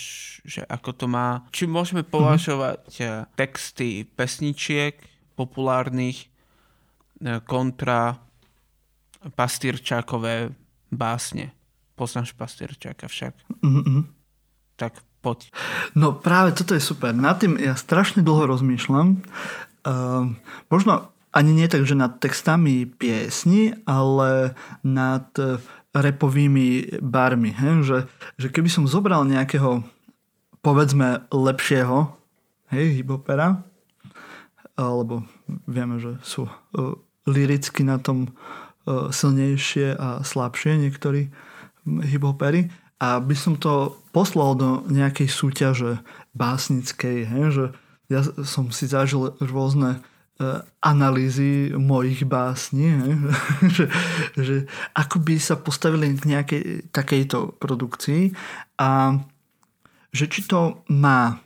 [0.47, 1.43] že ako to má?
[1.51, 3.35] Či môžeme považovať mm-hmm.
[3.35, 4.95] texty pesničiek
[5.35, 8.23] populárnych eh, kontra
[9.35, 10.55] pastýrčákové
[10.95, 11.51] básne?
[11.99, 13.35] Poznáš pastýrčáka však?
[13.67, 14.01] Mm-hmm.
[14.79, 15.51] Tak poď.
[15.99, 17.11] No práve toto je super.
[17.11, 19.27] Nad tým ja strašne dlho rozmýšľam.
[19.83, 20.31] Uh,
[20.71, 24.55] možno ani nie tak, že nad textami piesni, ale
[24.87, 25.27] nad
[25.93, 27.53] repovými barmi.
[27.53, 27.83] He?
[27.83, 27.99] Že,
[28.41, 29.85] že keby som zobral nejakého
[30.65, 32.11] povedzme lepšieho
[32.75, 33.63] hej, hipopera,
[34.77, 35.25] alebo
[35.65, 36.53] vieme, že sú uh,
[37.25, 38.33] liricky na tom
[38.85, 41.31] uh, silnejšie a slabšie niektorí
[41.87, 46.01] hiphopery a by som to poslal do nejakej súťaže
[46.33, 47.65] básnickej, hej, že
[48.09, 50.01] ja som si zažil rôzne
[50.37, 52.93] Eh, analýzy mojich básní,
[53.77, 53.89] že,
[54.37, 58.37] že ako by sa postavili k nejakej takejto produkcii
[58.77, 59.17] a
[60.13, 61.41] že či to má,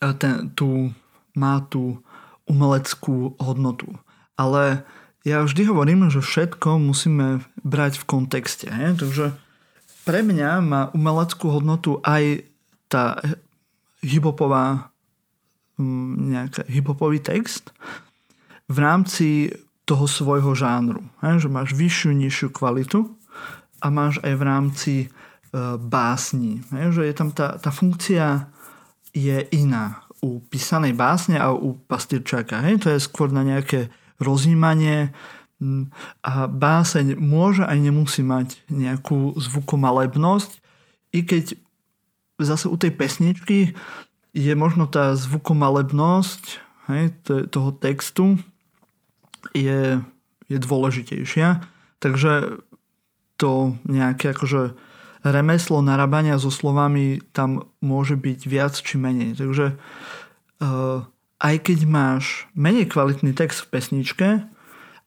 [0.00, 0.96] eh, ten, tú,
[1.36, 2.00] má tú
[2.48, 3.92] umeleckú hodnotu.
[4.32, 4.88] Ale
[5.28, 8.72] ja vždy hovorím, že všetko musíme brať v kontexte.
[8.72, 8.96] He?
[8.96, 9.36] Takže
[10.04, 12.44] pre mňa má umeleckú hodnotu aj
[12.90, 13.20] tá
[14.00, 14.90] hibopová
[15.80, 17.72] nejaký hiphopový text
[18.68, 19.50] v rámci
[19.88, 21.02] toho svojho žánru.
[21.22, 23.08] Že máš vyššiu, nižšiu kvalitu
[23.80, 25.08] a máš aj v rámci e,
[25.80, 26.62] básni.
[26.70, 28.46] Že je tam tá, tá funkcia
[29.10, 32.60] je iná u písanej básne a u pastýrčaka.
[32.68, 32.86] Hej?
[32.86, 33.88] To je skôr na nejaké
[34.20, 35.10] rozjímanie
[36.24, 40.50] a báseň môže aj nemusí mať nejakú zvukomalebnosť,
[41.12, 41.58] i keď
[42.40, 43.76] zase u tej pesničky
[44.32, 46.42] je možno tá zvukomalebnosť
[46.88, 47.12] hej,
[47.52, 48.40] toho textu
[49.52, 50.00] je,
[50.48, 51.60] je dôležitejšia.
[52.00, 52.62] Takže
[53.36, 54.72] to nejaké akože
[55.20, 59.36] remeslo narábania so slovami tam môže byť viac či menej.
[59.36, 61.04] Takže uh,
[61.40, 64.28] aj keď máš menej kvalitný text v pesničke,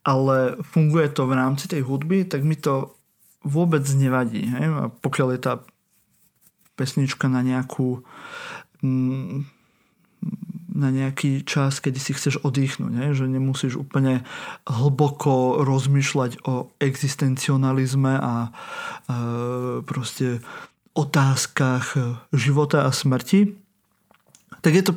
[0.03, 2.95] ale funguje to v rámci tej hudby, tak mi to
[3.43, 4.47] vôbec nevadí.
[4.47, 4.65] Hej?
[4.71, 5.53] A pokiaľ je tá
[6.75, 8.03] pesnička na nejakú
[8.83, 9.47] Mm,
[10.73, 13.07] na nejaký čas, kedy si chceš oddychnúť, ne?
[13.15, 14.25] že nemusíš úplne
[14.67, 18.51] hlboko rozmýšľať o existencionalizme a e,
[19.85, 20.41] proste
[20.97, 21.93] otázkach
[22.33, 23.53] života a smrti,
[24.65, 24.93] tak je to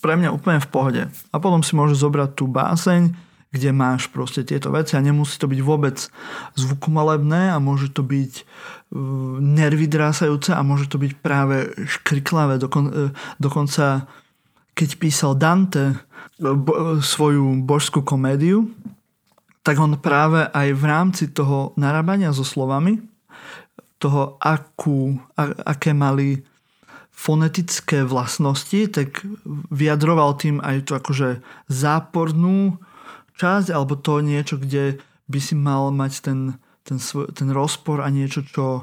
[0.00, 1.02] pre mňa úplne v pohode.
[1.30, 3.12] A potom si môžeš zobrať tú báseň,
[3.48, 5.96] kde máš proste tieto veci a nemusí to byť vôbec
[6.52, 8.42] zvukomalebné a môže to byť e,
[9.40, 12.60] nervy drásajúce a môže to byť práve škriklavé.
[12.60, 12.92] Dokon, e,
[13.40, 14.04] dokonca
[14.76, 15.96] keď písal Dante e,
[16.44, 18.68] bo, svoju božskú komédiu,
[19.64, 23.00] tak on práve aj v rámci toho narábania so slovami,
[23.96, 26.44] toho, akú, a, aké mali
[27.18, 29.24] fonetické vlastnosti, tak
[29.74, 32.78] vyjadroval tým aj tú akože zápornú
[33.38, 34.98] časť, alebo to niečo, kde
[35.30, 36.38] by si mal mať ten,
[36.82, 38.82] ten, svoj, ten rozpor a niečo, čo e,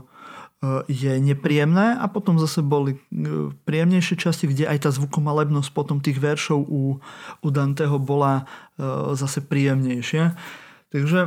[0.88, 3.00] je nepríjemné a potom zase boli e,
[3.68, 7.02] príjemnejšie časti, kde aj tá zvukomalebnosť potom tých veršov u,
[7.44, 8.48] u Danteho bola
[8.80, 8.84] e,
[9.20, 10.38] zase príjemnejšia.
[10.96, 11.20] Takže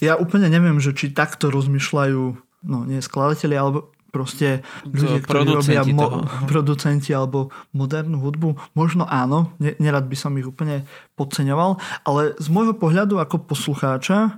[0.00, 2.24] ja úplne neviem, že či takto rozmýšľajú
[2.64, 8.74] no nie skladateľi, alebo proste ľudia, ktorí robia mo- producenti alebo modernú hudbu.
[8.74, 14.30] Možno áno, nerad by som ich úplne podceňoval, ale z môjho pohľadu ako poslucháča e,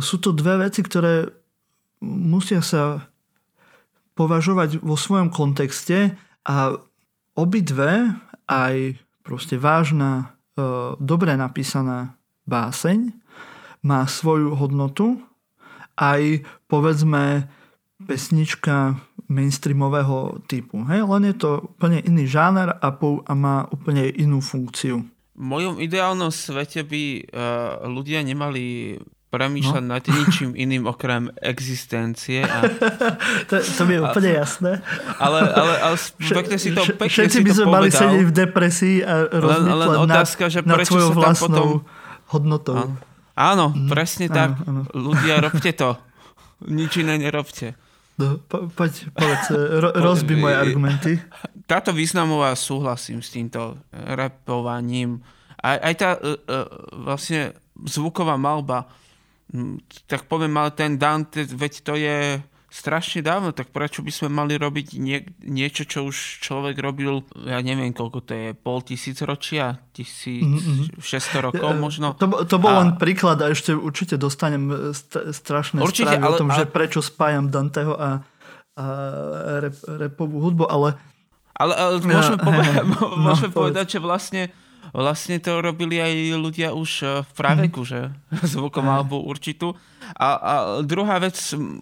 [0.00, 1.28] sú to dve veci, ktoré
[2.00, 3.04] musia sa
[4.16, 6.76] považovať vo svojom kontexte a
[7.36, 8.16] obidve,
[8.48, 12.16] aj proste vážna, e, dobre napísaná
[12.48, 13.12] báseň,
[13.80, 15.20] má svoju hodnotu,
[15.96, 17.48] aj povedzme
[18.10, 18.98] pesnička
[19.30, 20.82] mainstreamového typu.
[20.90, 21.06] Hej?
[21.06, 25.06] Len je to úplne iný žáner a, po, a má úplne inú funkciu.
[25.38, 28.98] V mojom ideálnom svete by uh, ľudia nemali
[29.30, 29.90] premýšľať no.
[29.94, 32.42] nad ničím iným okrem existencie.
[32.42, 32.66] A...
[33.48, 34.82] to, to mi je úplne jasné.
[35.22, 38.96] Ale, ale, ale pekne si to pekne Všetci si by sme mali sedieť v depresii
[39.06, 42.26] a rozmýšľať len, len otázka, nad, že nad svojou vlastnou potom...
[42.34, 42.74] hodnotou.
[42.74, 42.94] Áno,
[43.38, 44.50] áno mm, presne áno, tak.
[44.66, 44.80] Áno.
[44.98, 45.94] Ľudia, robte to.
[46.66, 47.78] Nič iné nerobte.
[48.20, 51.12] No, po, poď, povedz, ro, rozbi moje argumenty.
[51.64, 55.24] Táto významová súhlasím s týmto repovaním.
[55.56, 56.36] Aj, aj tá uh,
[57.00, 57.56] vlastne
[57.88, 58.92] zvuková malba
[60.06, 62.38] tak poviem, ale ten Dante, veď to je
[62.70, 67.58] strašne dávno, tak prečo by sme mali robiť nie, niečo, čo už človek robil, ja
[67.66, 71.42] neviem, koľko to je, pol tisíc ročia, 1600 mm-hmm.
[71.42, 72.14] rokov možno.
[72.14, 72.78] To, to bol a...
[72.86, 76.58] len príklad a ešte určite dostanem e, st- strašné určite, správy ale, o tom, ale...
[76.62, 78.22] že prečo spájam Danteho a,
[78.78, 78.84] a
[79.66, 80.94] rep, repovú hudbu, ale...
[81.58, 84.42] Ale, ale môžeme, ja, povedať, no, môžeme povedať, že vlastne
[84.94, 88.10] vlastne to robili aj ľudia už eh, v praveku, že
[88.52, 89.74] zvukom alebo určitú.
[90.18, 91.36] A, a druhá vec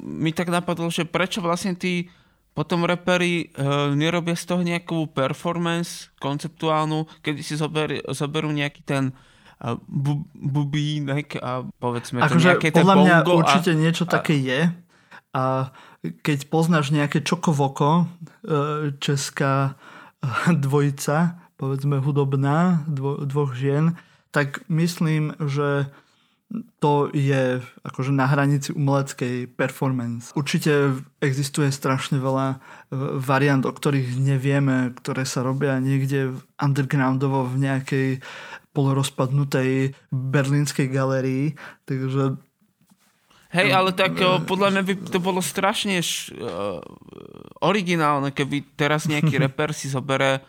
[0.05, 2.12] mi tak napadlo, že prečo vlastne tí
[2.53, 9.14] potom reperi uh, nerobia z toho nejakú performance konceptuálnu, keď si zober, zoberú nejaký ten
[9.62, 14.35] uh, bu, bubínek a povedzme to akože nejaké podľa mňa určite a, niečo a, také
[14.42, 14.75] je.
[15.38, 15.71] A
[16.03, 18.11] keď poznáš nejaké čokovoko,
[18.99, 19.79] česká
[20.66, 23.99] dvojica, povedzme hudobná dvo, dvoch žien,
[24.31, 25.90] tak myslím, že
[26.81, 30.33] to je akože na hranici umeleckej performance.
[30.33, 32.57] Určite existuje strašne veľa e,
[33.21, 38.09] variant, o ktorých nevieme, ktoré sa robia niekde undergroundovo v nejakej
[38.73, 41.53] polorozpadnutej berlínskej galerii.
[41.85, 42.40] Takže
[43.49, 46.81] Hej, ale tak e, podľa mňa by to bolo strašne uh,
[47.64, 50.44] originálne, keby teraz nejaký reper si zobere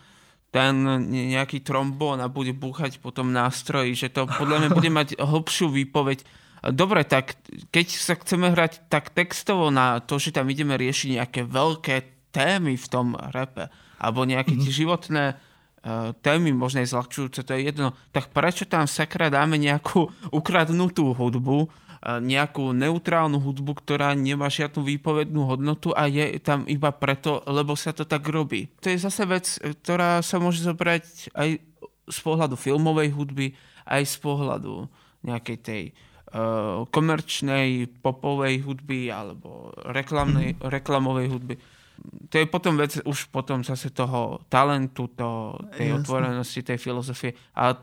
[0.50, 0.74] ten
[1.10, 6.26] nejaký trombón a bude búchať potom nástroji, že to podľa mňa bude mať hlbšiu výpoveď.
[6.76, 7.40] Dobre, tak
[7.72, 11.96] keď sa chceme hrať tak textovo na to, že tam ideme riešiť nejaké veľké
[12.36, 14.76] témy v tom repe, alebo nejaké mm-hmm.
[14.76, 20.12] životné uh, témy, možno aj zľahčujúce, to je jedno, tak prečo tam sakra dáme nejakú
[20.36, 27.44] ukradnutú hudbu, nejakú neutrálnu hudbu, ktorá nemá žiadnu výpovednú hodnotu a je tam iba preto,
[27.44, 28.72] lebo sa to tak robí.
[28.80, 29.46] To je zase vec,
[29.84, 31.60] ktorá sa môže zobrať aj
[32.10, 33.52] z pohľadu filmovej hudby,
[33.84, 34.88] aj z pohľadu
[35.28, 41.56] nejakej tej uh, komerčnej popovej hudby alebo reklamnej, reklamovej hudby.
[42.32, 46.00] To je potom vec už potom zase toho talentu, to, tej Jasne.
[46.00, 47.36] otvorenosti, tej filozofie.
[47.60, 47.76] A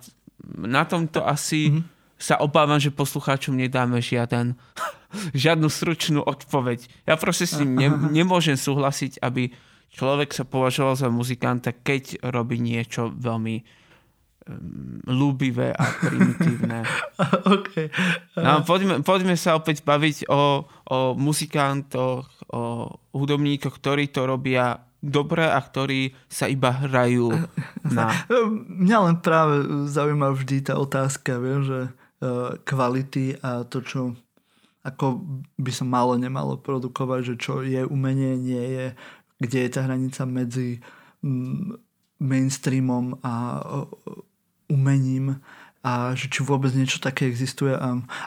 [0.57, 4.57] na tomto asi mm-hmm sa obávam, že poslucháčom nedáme žiaden,
[5.37, 6.89] žiadnu stručnú odpoveď.
[7.05, 9.53] Ja proste s tým ne, nemôžem súhlasiť, aby
[9.93, 16.89] človek sa považoval za muzikanta, keď robí niečo veľmi um, ľúbivé a primitívne.
[17.45, 17.93] okay.
[18.41, 22.61] no, poďme, poďme sa opäť baviť o, o muzikantoch, o
[23.13, 27.31] hudobníkoch, ktorí to robia dobre a ktorí sa iba hrajú
[27.87, 28.11] na...
[28.67, 31.95] Mňa len práve zaujíma vždy tá otázka, viem, že
[32.65, 34.01] kvality a to, čo
[34.87, 35.19] ako
[35.59, 38.87] by sa malo nemalo produkovať, že čo je umenie, nie je,
[39.43, 40.79] kde je tá hranica medzi
[42.23, 43.61] mainstreamom a
[44.71, 45.43] umením
[45.83, 47.75] a že či vôbec niečo také existuje.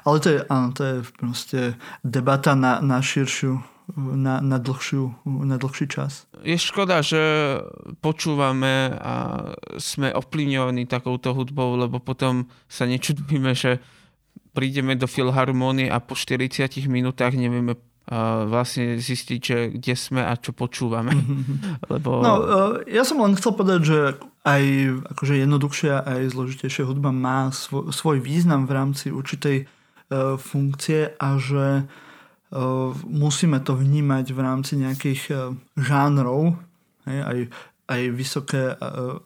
[0.04, 1.60] Ale to je, áno, to je proste
[2.04, 6.30] debata na, na širšiu na, na, dlhšiu, na dlhší čas.
[6.46, 7.20] Je škoda, že
[8.04, 9.14] počúvame a
[9.82, 13.82] sme ovplyvňovaní takouto hudbou, lebo potom sa nečudujeme, že
[14.54, 20.34] prídeme do filharmónie a po 40 minútach nevieme uh, vlastne zistiť, že kde sme a
[20.36, 21.14] čo počúvame.
[21.94, 22.20] Lebo...
[22.20, 24.00] No, uh, ja som len chcel povedať, že
[24.44, 24.64] aj
[25.16, 31.38] akože jednoduchšia, aj zložitejšia hudba má svoj, svoj význam v rámci určitej uh, funkcie a
[31.38, 31.86] že
[33.06, 35.34] musíme to vnímať v rámci nejakých e,
[35.78, 36.58] žánrov,
[37.06, 37.46] aj,
[37.86, 38.76] aj vysoké, e,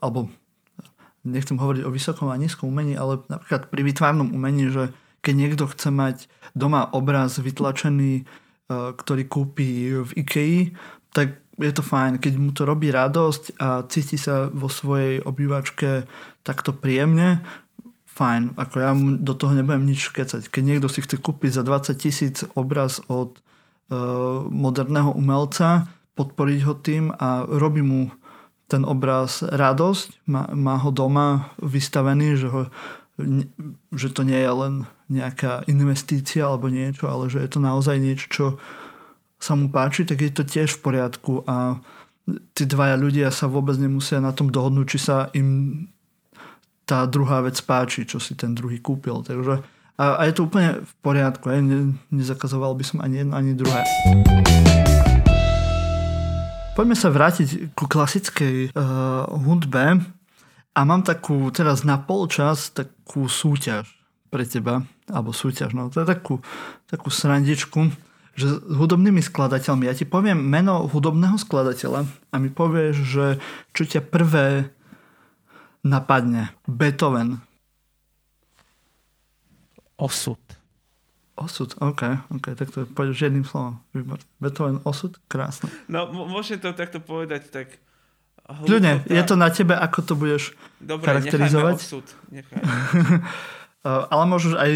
[0.03, 0.27] alebo
[1.23, 4.91] nechcem hovoriť o vysokom a nízkom umení, ale napríklad pri vytvárnom umení, že
[5.23, 8.23] keď niekto chce mať doma obraz vytlačený, e,
[8.71, 10.75] ktorý kúpi v IKEA,
[11.15, 16.09] tak je to fajn, keď mu to robí radosť a cíti sa vo svojej obývačke
[16.41, 17.45] takto príjemne,
[18.13, 18.53] fajn.
[18.55, 20.47] Ako ja do toho nebudem nič kecať.
[20.47, 26.73] Keď niekto si chce kúpiť za 20 tisíc obraz od uh, moderného umelca, podporiť ho
[26.77, 28.13] tým a robí mu
[28.69, 32.61] ten obraz radosť, má, má ho doma vystavený, že, ho,
[33.93, 34.73] že to nie je len
[35.09, 38.45] nejaká investícia alebo niečo, ale že je to naozaj niečo, čo
[39.37, 41.83] sa mu páči, tak je to tiež v poriadku a
[42.55, 45.83] tí dvaja ľudia sa vôbec nemusia na tom dohodnúť, či sa im
[46.93, 49.25] tá druhá vec páči, čo si ten druhý kúpil.
[49.25, 49.65] Takže,
[49.97, 51.49] a, a je to úplne v poriadku.
[51.49, 53.81] Aj, ne, nezakazoval by som ani jedno, ani druhé.
[56.77, 60.05] Poďme sa vrátiť ku klasickej uh, hudbe
[60.73, 63.89] a mám takú teraz na polčas takú súťaž
[64.29, 66.45] pre teba, alebo súťaž, no to je takú,
[66.85, 67.89] takú srandičku
[68.33, 73.25] že s hudobnými skladateľmi, ja ti poviem meno hudobného skladateľa a mi povieš, že
[73.77, 74.73] čo ťa prvé
[75.83, 76.55] napadne.
[76.67, 77.43] Beethoven.
[79.99, 80.39] Osud.
[81.33, 83.81] Osud, OK, OK, tak to poďš jedným slovom.
[84.37, 85.65] Beethoven, osud, krásne.
[85.89, 87.67] No, môžem to takto povedať, tak...
[88.43, 91.73] Ľudne, je to na tebe, ako to budeš Dobre, charakterizovať?
[91.79, 92.05] Dobre, osud.
[94.13, 94.71] Ale môžeš aj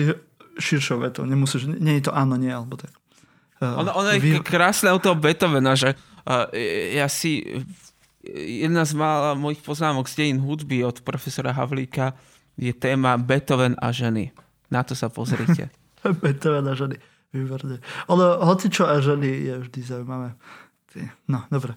[0.58, 2.90] širšou vetou, nemusíš, nie je to áno, nie, alebo tak.
[3.62, 4.30] Uh, ono, ono je vy...
[4.42, 5.94] krásne u toho Beethovena, že
[6.26, 6.50] uh,
[6.94, 7.46] ja si
[8.26, 12.14] jedna z mála mojich poznámok z dejín hudby od profesora Havlíka
[12.58, 14.34] je téma Beethoven a ženy.
[14.74, 15.70] Na to sa pozrite.
[16.24, 16.98] Beethoven a ženy.
[17.34, 17.84] Výborne.
[18.08, 20.34] Ono, hoci čo a ženy je vždy zaujímavé.
[21.28, 21.76] No, dobre.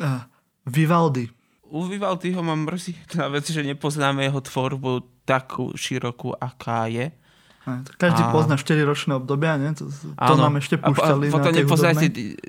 [0.00, 0.24] Uh,
[0.66, 1.30] Vivaldi.
[1.70, 7.14] U Vivaldiho mám mrzí na vec, že nepoznáme jeho tvorbu takú širokú, aká je.
[8.00, 8.32] Každý a...
[8.34, 9.70] pozná 4 ročné obdobia, nie?
[9.78, 11.28] To, to nám ešte púšťali.
[11.28, 12.06] A, a potom nepoznáte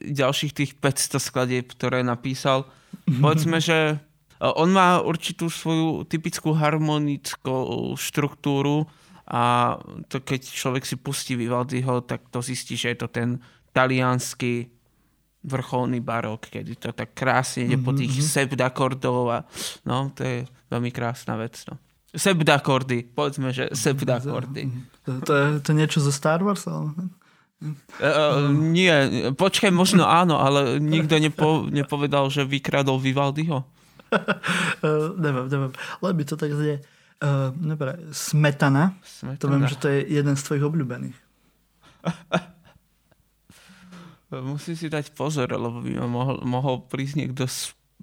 [0.08, 2.66] ďalších tých 500 skladieb, ktoré napísal.
[3.08, 3.98] Povedzme, že
[4.42, 8.90] on má určitú svoju typickú harmonickú štruktúru
[9.30, 9.78] a
[10.10, 13.38] to keď človek si pustí Vivaldiho, tak to zistí, že je to ten
[13.72, 14.68] talianský
[15.42, 18.34] vrcholný barok, kedy to tak krásne ide po tých mm-hmm.
[18.34, 19.40] sepdakordov a
[19.90, 20.38] no, to je
[20.70, 21.58] veľmi krásna vec.
[21.66, 21.82] No.
[22.12, 24.70] Sebdakordy, povedzme, že sebdakordy.
[25.08, 26.68] To, to je to niečo zo Star Wars?
[26.70, 26.94] Ale...
[27.62, 28.90] Uh, nie,
[29.38, 33.62] počkaj, možno áno, ale nikto nepo, nepovedal, že vykradol Vivaldiho.
[34.10, 35.72] Uh, neviem, neviem.
[36.02, 36.82] Len by to tak znie.
[37.22, 38.98] Uh, dobre, smetana.
[39.06, 39.38] smetana.
[39.38, 41.18] To viem, že to je jeden z tvojich obľúbených.
[44.50, 47.46] Musím si dať pozor, lebo by ma mohol, mohol prísť niekto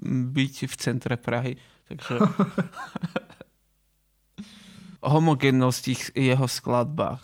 [0.07, 1.59] byť v centre Prahy.
[1.91, 2.15] Takže...
[5.03, 7.23] homogénnosť ich, jeho skladbách.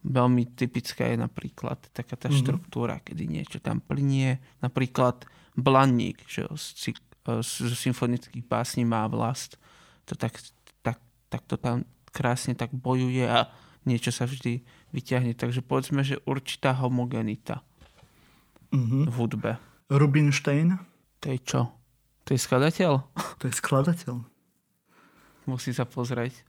[0.00, 2.40] Veľmi typická je napríklad taká tá mm-hmm.
[2.40, 4.40] štruktúra, kedy niečo tam plinie.
[4.64, 5.28] Napríklad
[5.60, 6.96] Blanník, že z,
[7.76, 9.60] symfonických básní má vlast.
[10.08, 10.40] To tak,
[10.80, 10.96] tak,
[11.28, 13.52] tak to tam krásne tak bojuje a
[13.84, 14.64] niečo sa vždy
[14.96, 15.36] vyťahne.
[15.36, 17.60] Takže povedzme, že určitá homogenita
[18.72, 19.04] mm-hmm.
[19.04, 19.52] v hudbe.
[19.92, 20.80] Rubinstein?
[21.20, 21.60] To je čo?
[22.24, 22.92] To je skladateľ?
[23.42, 24.22] To je skladateľ.
[25.44, 26.46] Musí sa pozrieť.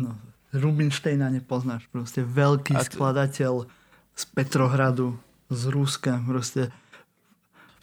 [0.00, 0.16] No,
[0.50, 1.86] Rubinsteina nepoznáš.
[1.90, 2.84] Proste veľký ty...
[2.90, 3.70] skladateľ
[4.14, 5.14] z Petrohradu,
[5.50, 6.18] z Ruska.
[6.26, 6.74] Proste.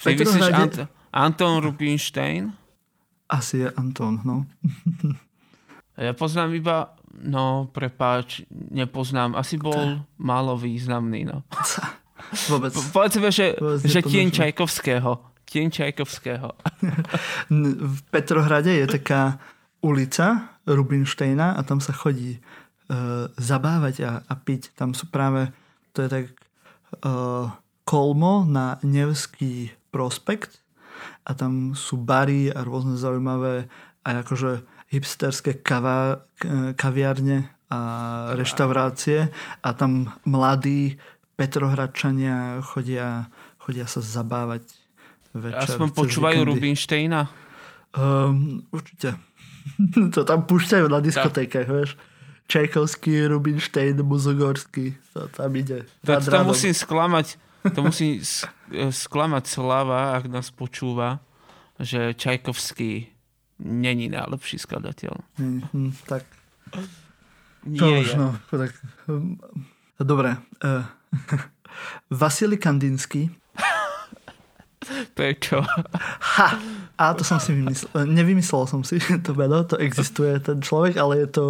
[0.03, 0.87] Petrohrade...
[0.87, 2.53] Ant- Anton Rubinstein?
[3.27, 4.47] Asi je Anton, no.
[6.07, 9.35] ja poznám iba, no prepáč, nepoznám.
[9.35, 11.43] Asi bol málo významný, no.
[12.51, 12.71] Vôbec.
[12.71, 15.11] Po, povedzme, že, že tieň Čajkovského.
[15.47, 16.47] Tieň Čajkovského.
[17.95, 19.39] v Petrohrade je taká
[19.79, 22.39] ulica Rubinsteina a tam sa chodí
[23.35, 24.71] zabávať a, a piť.
[24.79, 25.51] Tam sú práve,
[25.91, 26.25] to je tak
[27.03, 27.51] uh,
[27.83, 30.63] kolmo na Nevský prospekt
[31.27, 33.67] a tam sú bary a rôzne zaujímavé
[34.07, 34.51] aj akože
[34.87, 36.23] hipsterské kava,
[36.79, 37.79] kaviarne a
[38.39, 39.27] reštaurácie
[39.59, 40.95] a tam mladí
[41.37, 43.29] Petrohradčania chodia,
[43.61, 44.65] chodia sa zabávať
[45.37, 45.75] večer.
[45.75, 47.29] Aspoň počúvajú Rubinsteina?
[47.93, 49.19] Um, určite.
[50.15, 51.93] to tam púšťajú na diskotékach, vieš.
[52.47, 54.95] Čajkovský, Rubinstein, Muzogorský.
[55.13, 55.83] To tam ide.
[56.07, 57.27] To, to musím sklamať,
[57.75, 58.23] to musí
[58.71, 61.19] sklamať Slava, ak nás počúva,
[61.79, 63.11] že Čajkovský
[63.59, 65.13] není najlepší skladateľ.
[65.37, 66.23] Mm, tak.
[67.67, 68.71] Nie to už, no, tak.
[69.07, 69.37] Hm,
[70.01, 70.35] dobre.
[70.57, 70.81] Uh,
[72.09, 73.29] Vasily Kandinsky
[75.15, 75.59] to je čo?
[76.19, 76.49] Ha!
[76.97, 78.09] A to som si vymyslel.
[78.09, 81.45] Nevymyslel som si to meno, to existuje ten človek, ale je to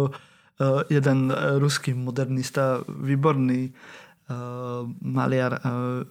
[0.90, 1.30] jeden
[1.62, 6.02] ruský modernista, výborný uh, maliar a,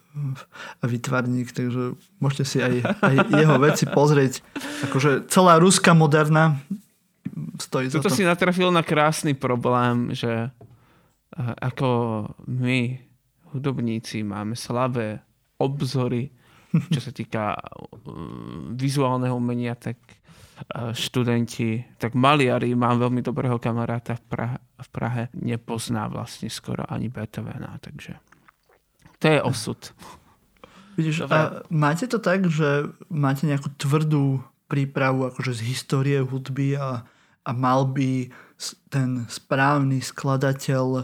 [0.87, 4.39] vytvarník, takže môžete si aj, aj jeho veci pozrieť.
[4.87, 6.55] Akože celá ruská moderná
[7.61, 8.15] stojí za Tuto to.
[8.15, 11.89] si natrafil na krásny problém, že eh, ako
[12.47, 12.99] my,
[13.53, 15.21] hudobníci, máme slabé
[15.57, 16.29] obzory,
[16.93, 17.61] čo sa týka eh,
[18.73, 20.26] vizuálneho umenia, tak eh,
[20.93, 27.07] študenti, tak maliari, mám veľmi dobrého kamaráta v Prahe, v Prahe, nepozná vlastne skoro ani
[27.13, 28.17] Beethovena, takže
[29.17, 29.81] to je osud.
[30.97, 31.37] Vidíš, Dobre.
[31.37, 31.39] a
[31.69, 37.05] máte to tak, že máte nejakú tvrdú prípravu akože z histórie hudby a,
[37.45, 38.33] a mal by
[38.89, 41.03] ten správny skladateľ e,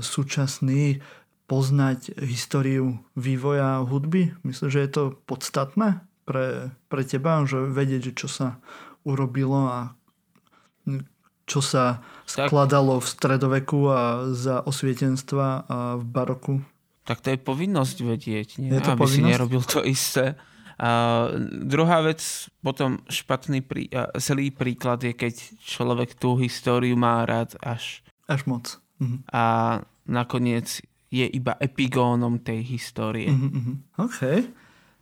[0.00, 1.04] súčasný
[1.48, 4.32] poznať históriu vývoja hudby?
[4.44, 8.60] Myslím, že je to podstatné pre, pre teba, že vedieť, že čo sa
[9.08, 9.96] urobilo a
[11.48, 16.60] čo sa skladalo v stredoveku a za osvietenstva a v baroku.
[17.08, 18.68] Tak to je povinnosť vedieť, nie?
[18.68, 19.32] Je to aby si povinnosť?
[19.32, 20.36] nerobil to isté.
[20.78, 20.90] A
[21.64, 22.20] druhá vec,
[22.60, 28.44] potom špatný prí, a zlý príklad je, keď človek tú históriu má rád až Až
[28.44, 28.76] moc.
[29.00, 29.24] Mhm.
[29.32, 29.42] a
[30.04, 33.32] nakoniec je iba epigónom tej histórie.
[33.32, 33.72] Mhm, mhm.
[33.96, 34.20] OK.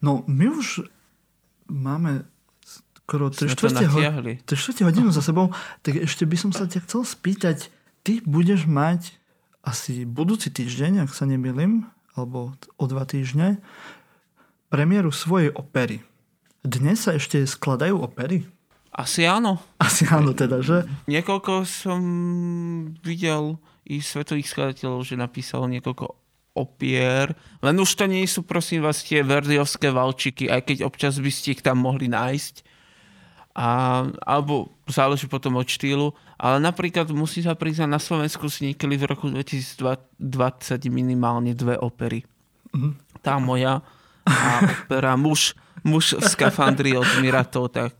[0.00, 0.86] No, my už
[1.66, 2.26] máme
[3.06, 4.32] skoro 3 Sme to štvrte, ho- natiahli.
[4.42, 5.54] 3 štvrte hodinu za sebou,
[5.86, 7.70] tak ešte by som sa ťa chcel spýtať,
[8.02, 9.14] ty budeš mať
[9.62, 13.58] asi budúci týždeň, ak sa nemýlim, alebo o dva týždne,
[14.70, 16.02] premiéru svojej opery.
[16.66, 18.46] Dnes sa ešte skladajú opery?
[18.90, 19.60] Asi áno.
[19.78, 20.82] Asi áno teda, že?
[21.06, 22.00] Niekoľko som
[23.04, 26.25] videl i svetových skladateľov, že napísalo niekoľko
[26.56, 27.36] opier.
[27.60, 31.52] Len už to nie sú, prosím vás, tie verdiovské valčiky, aj keď občas by ste
[31.54, 32.64] ich tam mohli nájsť.
[33.56, 36.16] A, alebo záleží potom od štýlu.
[36.40, 40.16] Ale napríklad musím sa priznať, na Slovensku vznikli v roku 2020
[40.88, 42.24] minimálne dve opery.
[43.20, 43.80] Tá moja
[44.26, 44.48] a
[44.84, 45.54] opera Muž,
[45.86, 47.94] muž v skafandri od Mirato, tak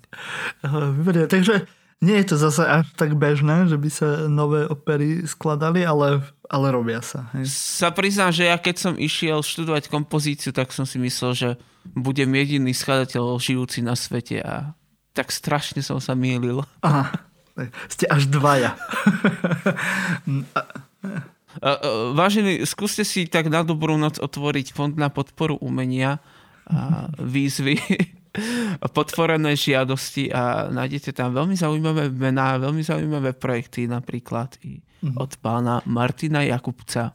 [0.66, 1.70] Aha, Výborne, takže
[2.04, 6.66] nie je to zase až tak bežné, že by sa nové opery skladali, ale, ale
[6.68, 7.32] robia sa.
[7.32, 7.48] Hej.
[7.48, 11.48] sa priznám, že ja keď som išiel študovať kompozíciu, tak som si myslel, že
[11.96, 14.76] budem jediný skladateľ žijúci na svete a
[15.16, 16.60] tak strašne som sa mýlil.
[16.84, 17.08] Aha,
[17.88, 18.76] ste až dvaja.
[22.12, 26.20] Vážení, skúste si tak na dobrú noc otvoriť fond na podporu umenia
[26.68, 27.80] a výzvy
[28.96, 34.80] podporené žiadosti a nájdete tam veľmi zaujímavé mená, veľmi zaujímavé projekty, napríklad i
[35.14, 37.14] od pána Martina Jakubca.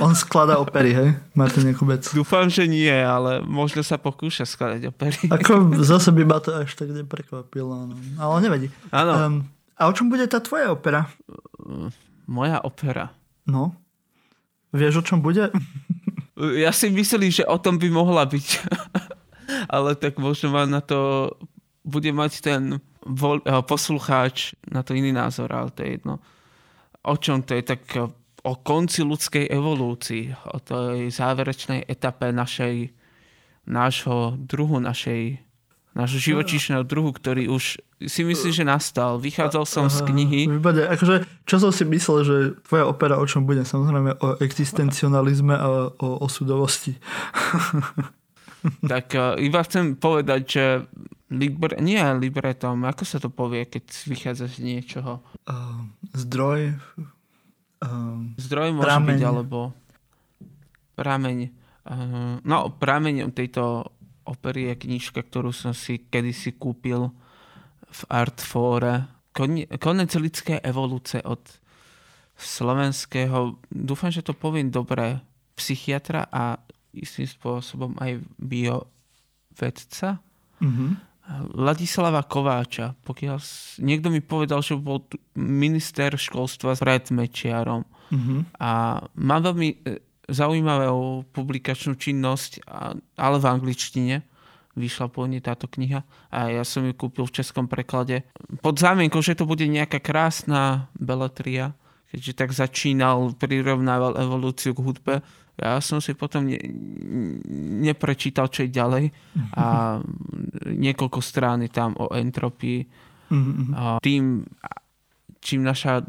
[0.00, 1.08] On skladá opery, hej?
[1.36, 2.08] Martin Jakubec.
[2.08, 5.28] Dúfam, že nie, ale možno sa pokúša skladať opery.
[5.28, 7.92] Ako zase by ma to až tak neprekvapilo.
[7.92, 7.94] No.
[8.16, 8.72] Ale nevadí.
[8.88, 9.12] Áno.
[9.12, 9.34] Um,
[9.76, 11.04] a o čom bude tá tvoja opera?
[12.24, 13.12] Moja opera.
[13.44, 13.76] No?
[14.72, 15.52] Vieš, o čom bude?
[16.38, 18.46] Ja si myslím, že o tom by mohla byť.
[19.68, 21.32] Ale tak možno ma na to
[21.88, 22.62] bude mať ten
[23.08, 26.20] vol, eh, poslucháč na to iný názor, ale to je jedno.
[27.08, 27.62] O čom to je?
[27.64, 28.04] Tak eh,
[28.44, 32.92] o konci ľudskej evolúcii, o tej záverečnej etape našej,
[33.68, 35.40] nášho druhu, našej,
[35.92, 39.18] nášho živočíšneho druhu, ktorý už si myslím, že nastal.
[39.18, 40.46] Vychádzal som z knihy.
[40.46, 40.86] Výborne.
[40.86, 43.66] Akože, čo som si myslel, že tvoja opera o čom bude?
[43.66, 46.94] Samozrejme o existencionalizme a o osudovosti.
[48.92, 50.64] Tak uh, iba chcem povedať, že
[51.30, 55.22] libre, nie libretom, ako sa to povie, keď vychádza z niečoho.
[55.46, 55.86] Uh,
[56.16, 56.74] zdroj.
[57.78, 59.06] Uh, Zdroj môže Prameň.
[59.14, 59.58] byť, alebo
[60.98, 61.38] prameň.
[61.86, 63.86] Uh, no, prameňom tejto
[64.26, 67.08] opery je knižka, ktorú som si kedysi kúpil
[67.88, 69.06] v Artfore.
[69.32, 71.40] Kon- Konec lidské evolúcie od
[72.36, 75.18] slovenského, dúfam, že to poviem dobre,
[75.58, 76.58] psychiatra a
[76.94, 80.18] istým spôsobom aj biovedca.
[80.62, 80.90] uh-huh.
[81.52, 82.96] Ladislava Kováča.
[83.04, 83.36] Pokiaľ.
[83.84, 85.04] Niekto mi povedal, že bol
[85.36, 87.84] minister školstva pred Mečiarom.
[88.08, 88.40] Uh-huh.
[88.56, 92.64] A má veľmi e, zaujímavú publikačnú činnosť,
[93.16, 94.16] ale v angličtine.
[94.78, 98.22] Vyšla pôvodne táto kniha a ja som ju kúpil v českom preklade.
[98.62, 101.74] Pod zámienkou, že to bude nejaká krásna beletria,
[102.14, 105.14] keďže tak začínal, prirovnával evolúciu k hudbe.
[105.58, 106.54] Ja som si potom ne,
[107.82, 109.10] neprečítal, čo je ďalej
[109.58, 109.98] a
[110.70, 112.86] niekoľko strán je tam o entropii,
[113.74, 114.46] a tým,
[115.42, 116.00] čím naša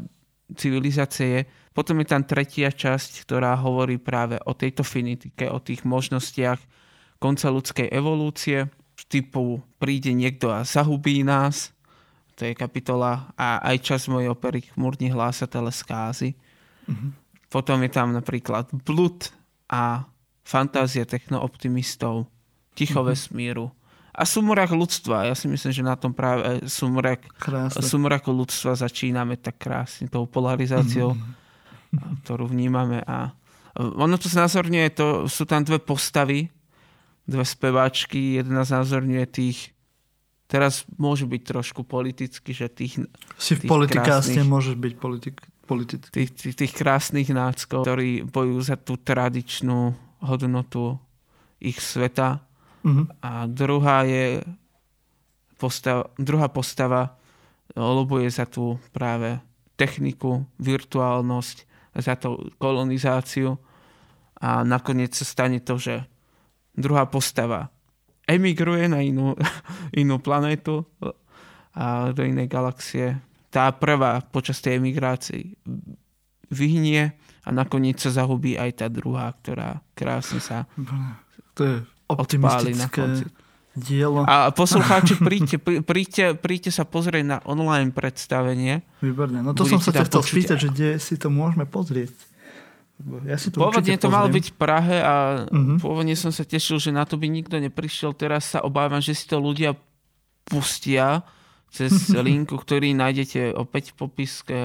[0.56, 1.40] civilizácia je.
[1.76, 6.58] Potom je tam tretia časť, ktorá hovorí práve o tejto finitike, o tých možnostiach
[7.20, 8.70] konca ľudskej evolúcie.
[9.08, 11.72] Typu príde niekto a zahubí nás,
[12.36, 16.36] to je kapitola, a aj čas mojej opery Chmurní hlásatele skázy.
[17.48, 19.32] Potom je tam napríklad blud
[19.70, 20.02] a
[20.42, 22.26] fantázia technooptimistov,
[22.74, 23.70] ticho vesmíru.
[24.10, 25.30] a sumrak ľudstva.
[25.30, 27.22] Ja si myslím, že na tom práve sumrak,
[27.78, 32.26] sumraku ľudstva začíname tak krásne tou polarizáciou, mm.
[32.26, 33.00] ktorú vnímame.
[33.06, 33.30] A
[33.78, 36.50] ono to znázorňuje, to, sú tam dve postavy,
[37.22, 38.42] dve speváčky.
[38.42, 39.70] Jedna znázorňuje tých
[40.50, 42.98] teraz môžu byť trošku politicky, že tých...
[43.38, 45.38] Si v politikáste môžeš byť politik,
[46.10, 49.94] Tých, tých, tých krásnych náckov, ktorí bojujú za tú tradičnú
[50.24, 50.98] hodnotu
[51.60, 52.42] ich sveta.
[52.80, 53.06] Uh-huh.
[53.20, 54.40] A druhá je
[55.60, 57.20] postava, druhá postava
[57.76, 59.38] lobuje za tú práve
[59.76, 61.56] techniku, virtuálnosť,
[61.96, 63.60] za tú kolonizáciu
[64.40, 66.04] a nakoniec sa stane to, že
[66.72, 67.68] druhá postava
[68.30, 69.34] emigruje na inú,
[70.02, 70.86] inú planetu
[71.74, 73.18] a do inej galaxie.
[73.50, 75.58] Tá prvá počas tej emigrácie
[76.50, 80.70] vyhnie a nakoniec sa zahubí aj tá druhá, ktorá krásne sa
[81.54, 81.76] to je
[82.08, 83.20] optimistické na
[83.76, 84.24] dielo.
[84.26, 88.82] A poslucháči, príďte, príďte, príďte sa pozrieť na online predstavenie.
[89.04, 89.44] Výborne.
[89.44, 92.16] No to Budete som sa chcel spýtať, že kde si to môžeme pozrieť.
[93.24, 95.12] Ja si to pôvodne to malo byť v Prahe a
[95.48, 95.80] uh-huh.
[95.80, 98.12] pôvodne som sa tešil, že na to by nikto neprišiel.
[98.12, 99.72] Teraz sa obávam, že si to ľudia
[100.44, 101.24] pustia
[101.70, 104.58] cez linku, ktorý nájdete opäť v popiske.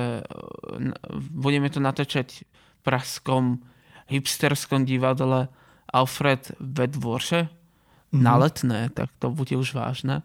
[1.32, 3.62] Budeme to natáčať v praskom
[4.10, 5.50] hipsterskom divadle
[5.90, 8.22] Alfred Vedvorše uh-huh.
[8.22, 10.22] na letné, tak to bude už vážne.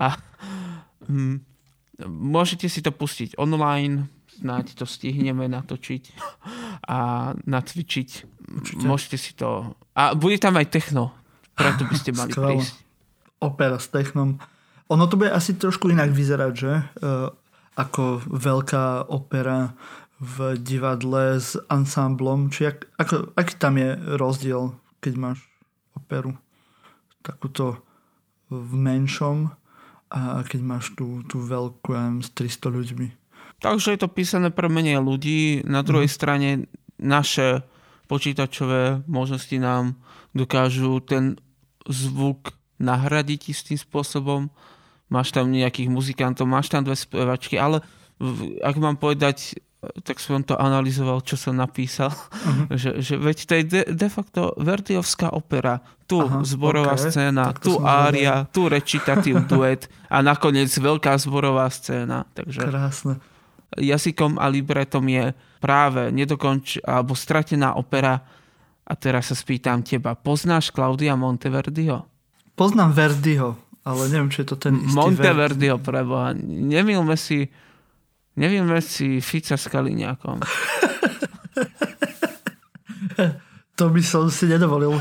[0.00, 0.16] A
[1.06, 1.44] hm,
[2.08, 4.08] môžete si to pustiť online,
[4.40, 6.02] snáď to stihneme natočiť
[6.88, 8.10] a natvičiť.
[8.44, 8.84] Určite.
[8.86, 9.76] Môžete si to...
[9.94, 11.14] A bude tam aj techno,
[11.54, 12.48] preto by ste mali Skvelé.
[12.58, 12.74] prísť.
[13.44, 14.40] Opera s technom.
[14.92, 16.72] Ono to bude asi trošku inak vyzerať, že?
[17.00, 17.32] Uh,
[17.74, 19.74] ako veľká opera
[20.22, 22.52] v divadle s ansámblom.
[22.52, 25.38] Či ak, ako, aký tam je rozdiel, keď máš
[25.98, 26.38] operu
[27.24, 27.82] takúto
[28.52, 29.50] v menšom
[30.12, 33.08] a keď máš tú, tú veľkú s 300 ľuďmi?
[33.58, 35.64] Takže je to písané pre menej ľudí.
[35.64, 36.14] Na druhej mm.
[36.14, 36.48] strane
[37.00, 37.64] naše
[38.06, 39.96] počítačové možnosti nám
[40.36, 41.40] dokážu ten
[41.88, 44.50] zvuk nahradiť istým spôsobom.
[45.12, 47.84] Máš tam nejakých muzikantov, máš tam dve spevačky, ale
[48.62, 49.58] ak mám povedať,
[50.00, 52.72] tak som to analyzoval, čo som napísal, uh-huh.
[52.80, 55.84] že, že veď to je de, de facto Verdiovská opera.
[56.04, 57.08] Tu Aha, zborová okay.
[57.12, 62.28] scéna, tu ária, tu recitatív duet a nakoniec veľká zborová scéna.
[62.32, 62.60] Takže...
[62.64, 63.14] Krásne
[63.78, 68.22] jazykom a libretom je práve nedokonč alebo stratená opera.
[68.84, 72.04] A teraz sa spýtam teba, poznáš Claudia Monteverdiho?
[72.54, 76.30] Poznám Verdiho, ale neviem, či je to ten istý Monteverdiho, preboha.
[76.46, 77.50] Nemilme si,
[78.38, 80.38] nemilme si Fica s Kaliňákom.
[83.78, 84.94] to by som si nedovolil.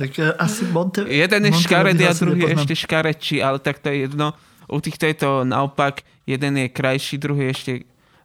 [0.00, 1.04] Tak e, asi Monte...
[1.04, 4.32] Jeden je škaredý a druhý je ešte škarečí, ale tak to je jedno.
[4.72, 6.00] U týchto je to naopak.
[6.24, 7.72] Jeden je krajší, druhý je ešte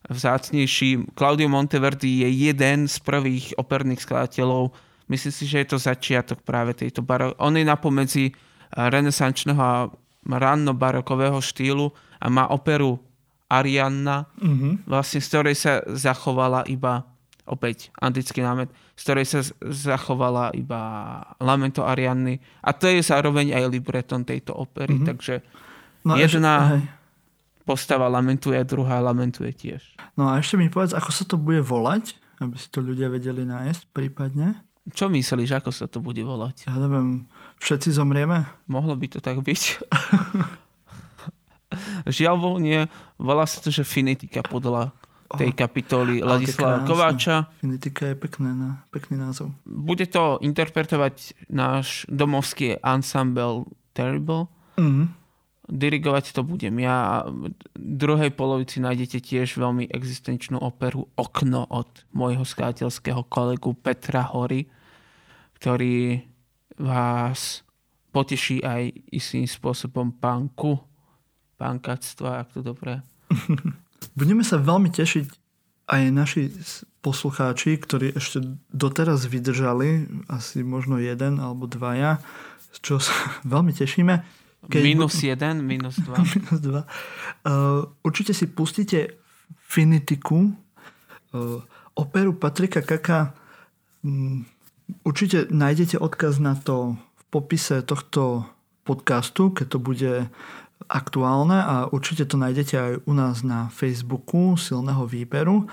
[0.07, 1.11] vzácnejší.
[1.15, 4.71] Claudio Monteverdi je jeden z prvých operných skladateľov.
[5.07, 7.35] Myslím si, že je to začiatok práve tejto barok.
[7.39, 8.31] On je napomedzi
[8.73, 9.89] renesančného a
[10.23, 12.99] ranno-barokového štýlu a má operu
[13.51, 14.89] Arianna, mm-hmm.
[14.89, 17.05] vlastne z ktorej sa zachovala iba
[17.43, 20.81] opäť antický námet, z ktorej sa zachovala iba
[21.43, 25.09] Lamento Arianny a to je zároveň aj libreton tejto opery, mm-hmm.
[25.11, 25.43] takže
[26.07, 26.79] no, jedna...
[26.79, 27.01] Ešte,
[27.63, 29.95] postava lamentuje, druhá lamentuje tiež.
[30.19, 33.47] No a ešte mi povedz, ako sa to bude volať, aby si to ľudia vedeli
[33.47, 34.59] nájsť prípadne.
[34.91, 36.67] Čo myslíš, ako sa to bude volať?
[36.67, 37.23] Ja neviem,
[37.63, 38.43] všetci zomrieme?
[38.67, 39.61] Mohlo by to tak byť.
[42.19, 42.85] Žiaľ Bohu nie,
[43.17, 44.93] volá sa to, že Finitika podľa
[45.33, 47.49] tej kapitoly oh, Ladislava Kováča.
[47.57, 48.53] Finitika je pekné,
[48.93, 49.49] pekný názov.
[49.65, 53.65] Bude to interpretovať náš domovský ensemble
[53.97, 54.51] Terrible.
[54.77, 55.23] Mm-hmm
[55.63, 57.23] dirigovať to budem ja.
[57.23, 64.67] V druhej polovici nájdete tiež veľmi existenčnú operu Okno od môjho skladateľského kolegu Petra Hory,
[65.55, 66.27] ktorý
[66.77, 67.65] vás
[68.13, 70.77] poteší aj istým spôsobom pánku,
[71.57, 73.01] pánkactva, ak to dobré.
[74.19, 75.27] Budeme sa veľmi tešiť
[75.89, 76.53] aj naši
[77.03, 78.39] poslucháči, ktorí ešte
[78.71, 82.21] doteraz vydržali, asi možno jeden alebo dvaja,
[82.79, 83.13] čo sa
[83.53, 86.23] veľmi tešíme keď minus jeden, minus dva.
[86.35, 86.81] minus dva.
[87.43, 89.19] Uh, určite si pustíte
[89.59, 90.55] Finitiku,
[91.35, 91.59] uh,
[91.99, 93.35] operu Patrika Kaka.
[94.03, 94.47] Um,
[95.01, 98.45] určite nájdete odkaz na to v popise tohto
[98.85, 100.13] podcastu, keď to bude
[100.91, 105.65] aktuálne a určite to nájdete aj u nás na Facebooku silného výberu.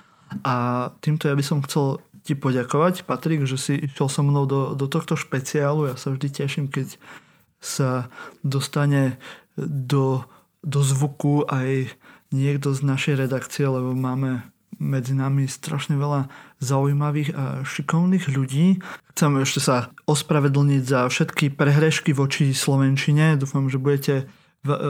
[0.47, 4.79] A týmto ja by som chcel ti poďakovať, Patrik, že si išiel so mnou do,
[4.79, 5.91] do tohto špeciálu.
[5.91, 7.01] Ja sa vždy teším, keď
[7.59, 8.13] sa
[8.47, 9.19] dostane
[9.59, 10.25] do,
[10.63, 11.91] do zvuku aj
[12.31, 14.47] niekto z našej redakcie, lebo máme
[14.81, 16.33] medzi nami strašne veľa
[16.65, 18.81] zaujímavých a šikovných ľudí.
[19.13, 23.37] Chcem ešte sa ospravedlniť za všetky prehrešky voči Slovenčine.
[23.37, 24.15] Dúfam, že budete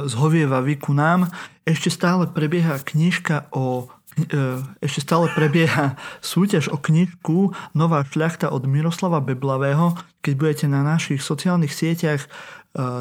[0.07, 1.31] zhovievaví ku nám.
[1.63, 8.67] Ešte stále prebieha knižka o e, ešte stále prebieha súťaž o knižku Nová šľachta od
[8.67, 9.95] Miroslava Beblavého.
[10.27, 12.29] Keď budete na našich sociálnych sieťach e,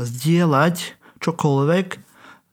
[0.06, 2.09] zdieľať čokoľvek,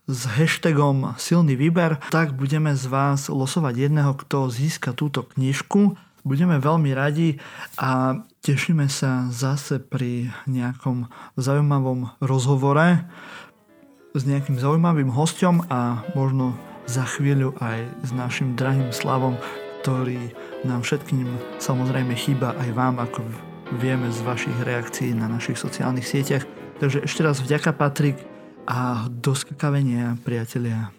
[0.07, 5.99] s hashtagom silný výber, tak budeme z vás losovať jedného, kto získa túto knižku.
[6.23, 7.43] Budeme veľmi radi
[7.79, 13.03] a tešíme sa zase pri nejakom zaujímavom rozhovore
[14.15, 16.55] s nejakým zaujímavým hostom a možno
[16.87, 19.35] za chvíľu aj s našim drahým Slavom,
[19.83, 20.31] ktorý
[20.63, 21.27] nám všetkým
[21.59, 23.27] samozrejme chýba aj vám, ako
[23.83, 26.47] vieme z vašich reakcií na našich sociálnych sieťach.
[26.79, 28.36] Takže ešte raz vďaka Patrik
[28.67, 30.91] a do skakavenia, priatelia.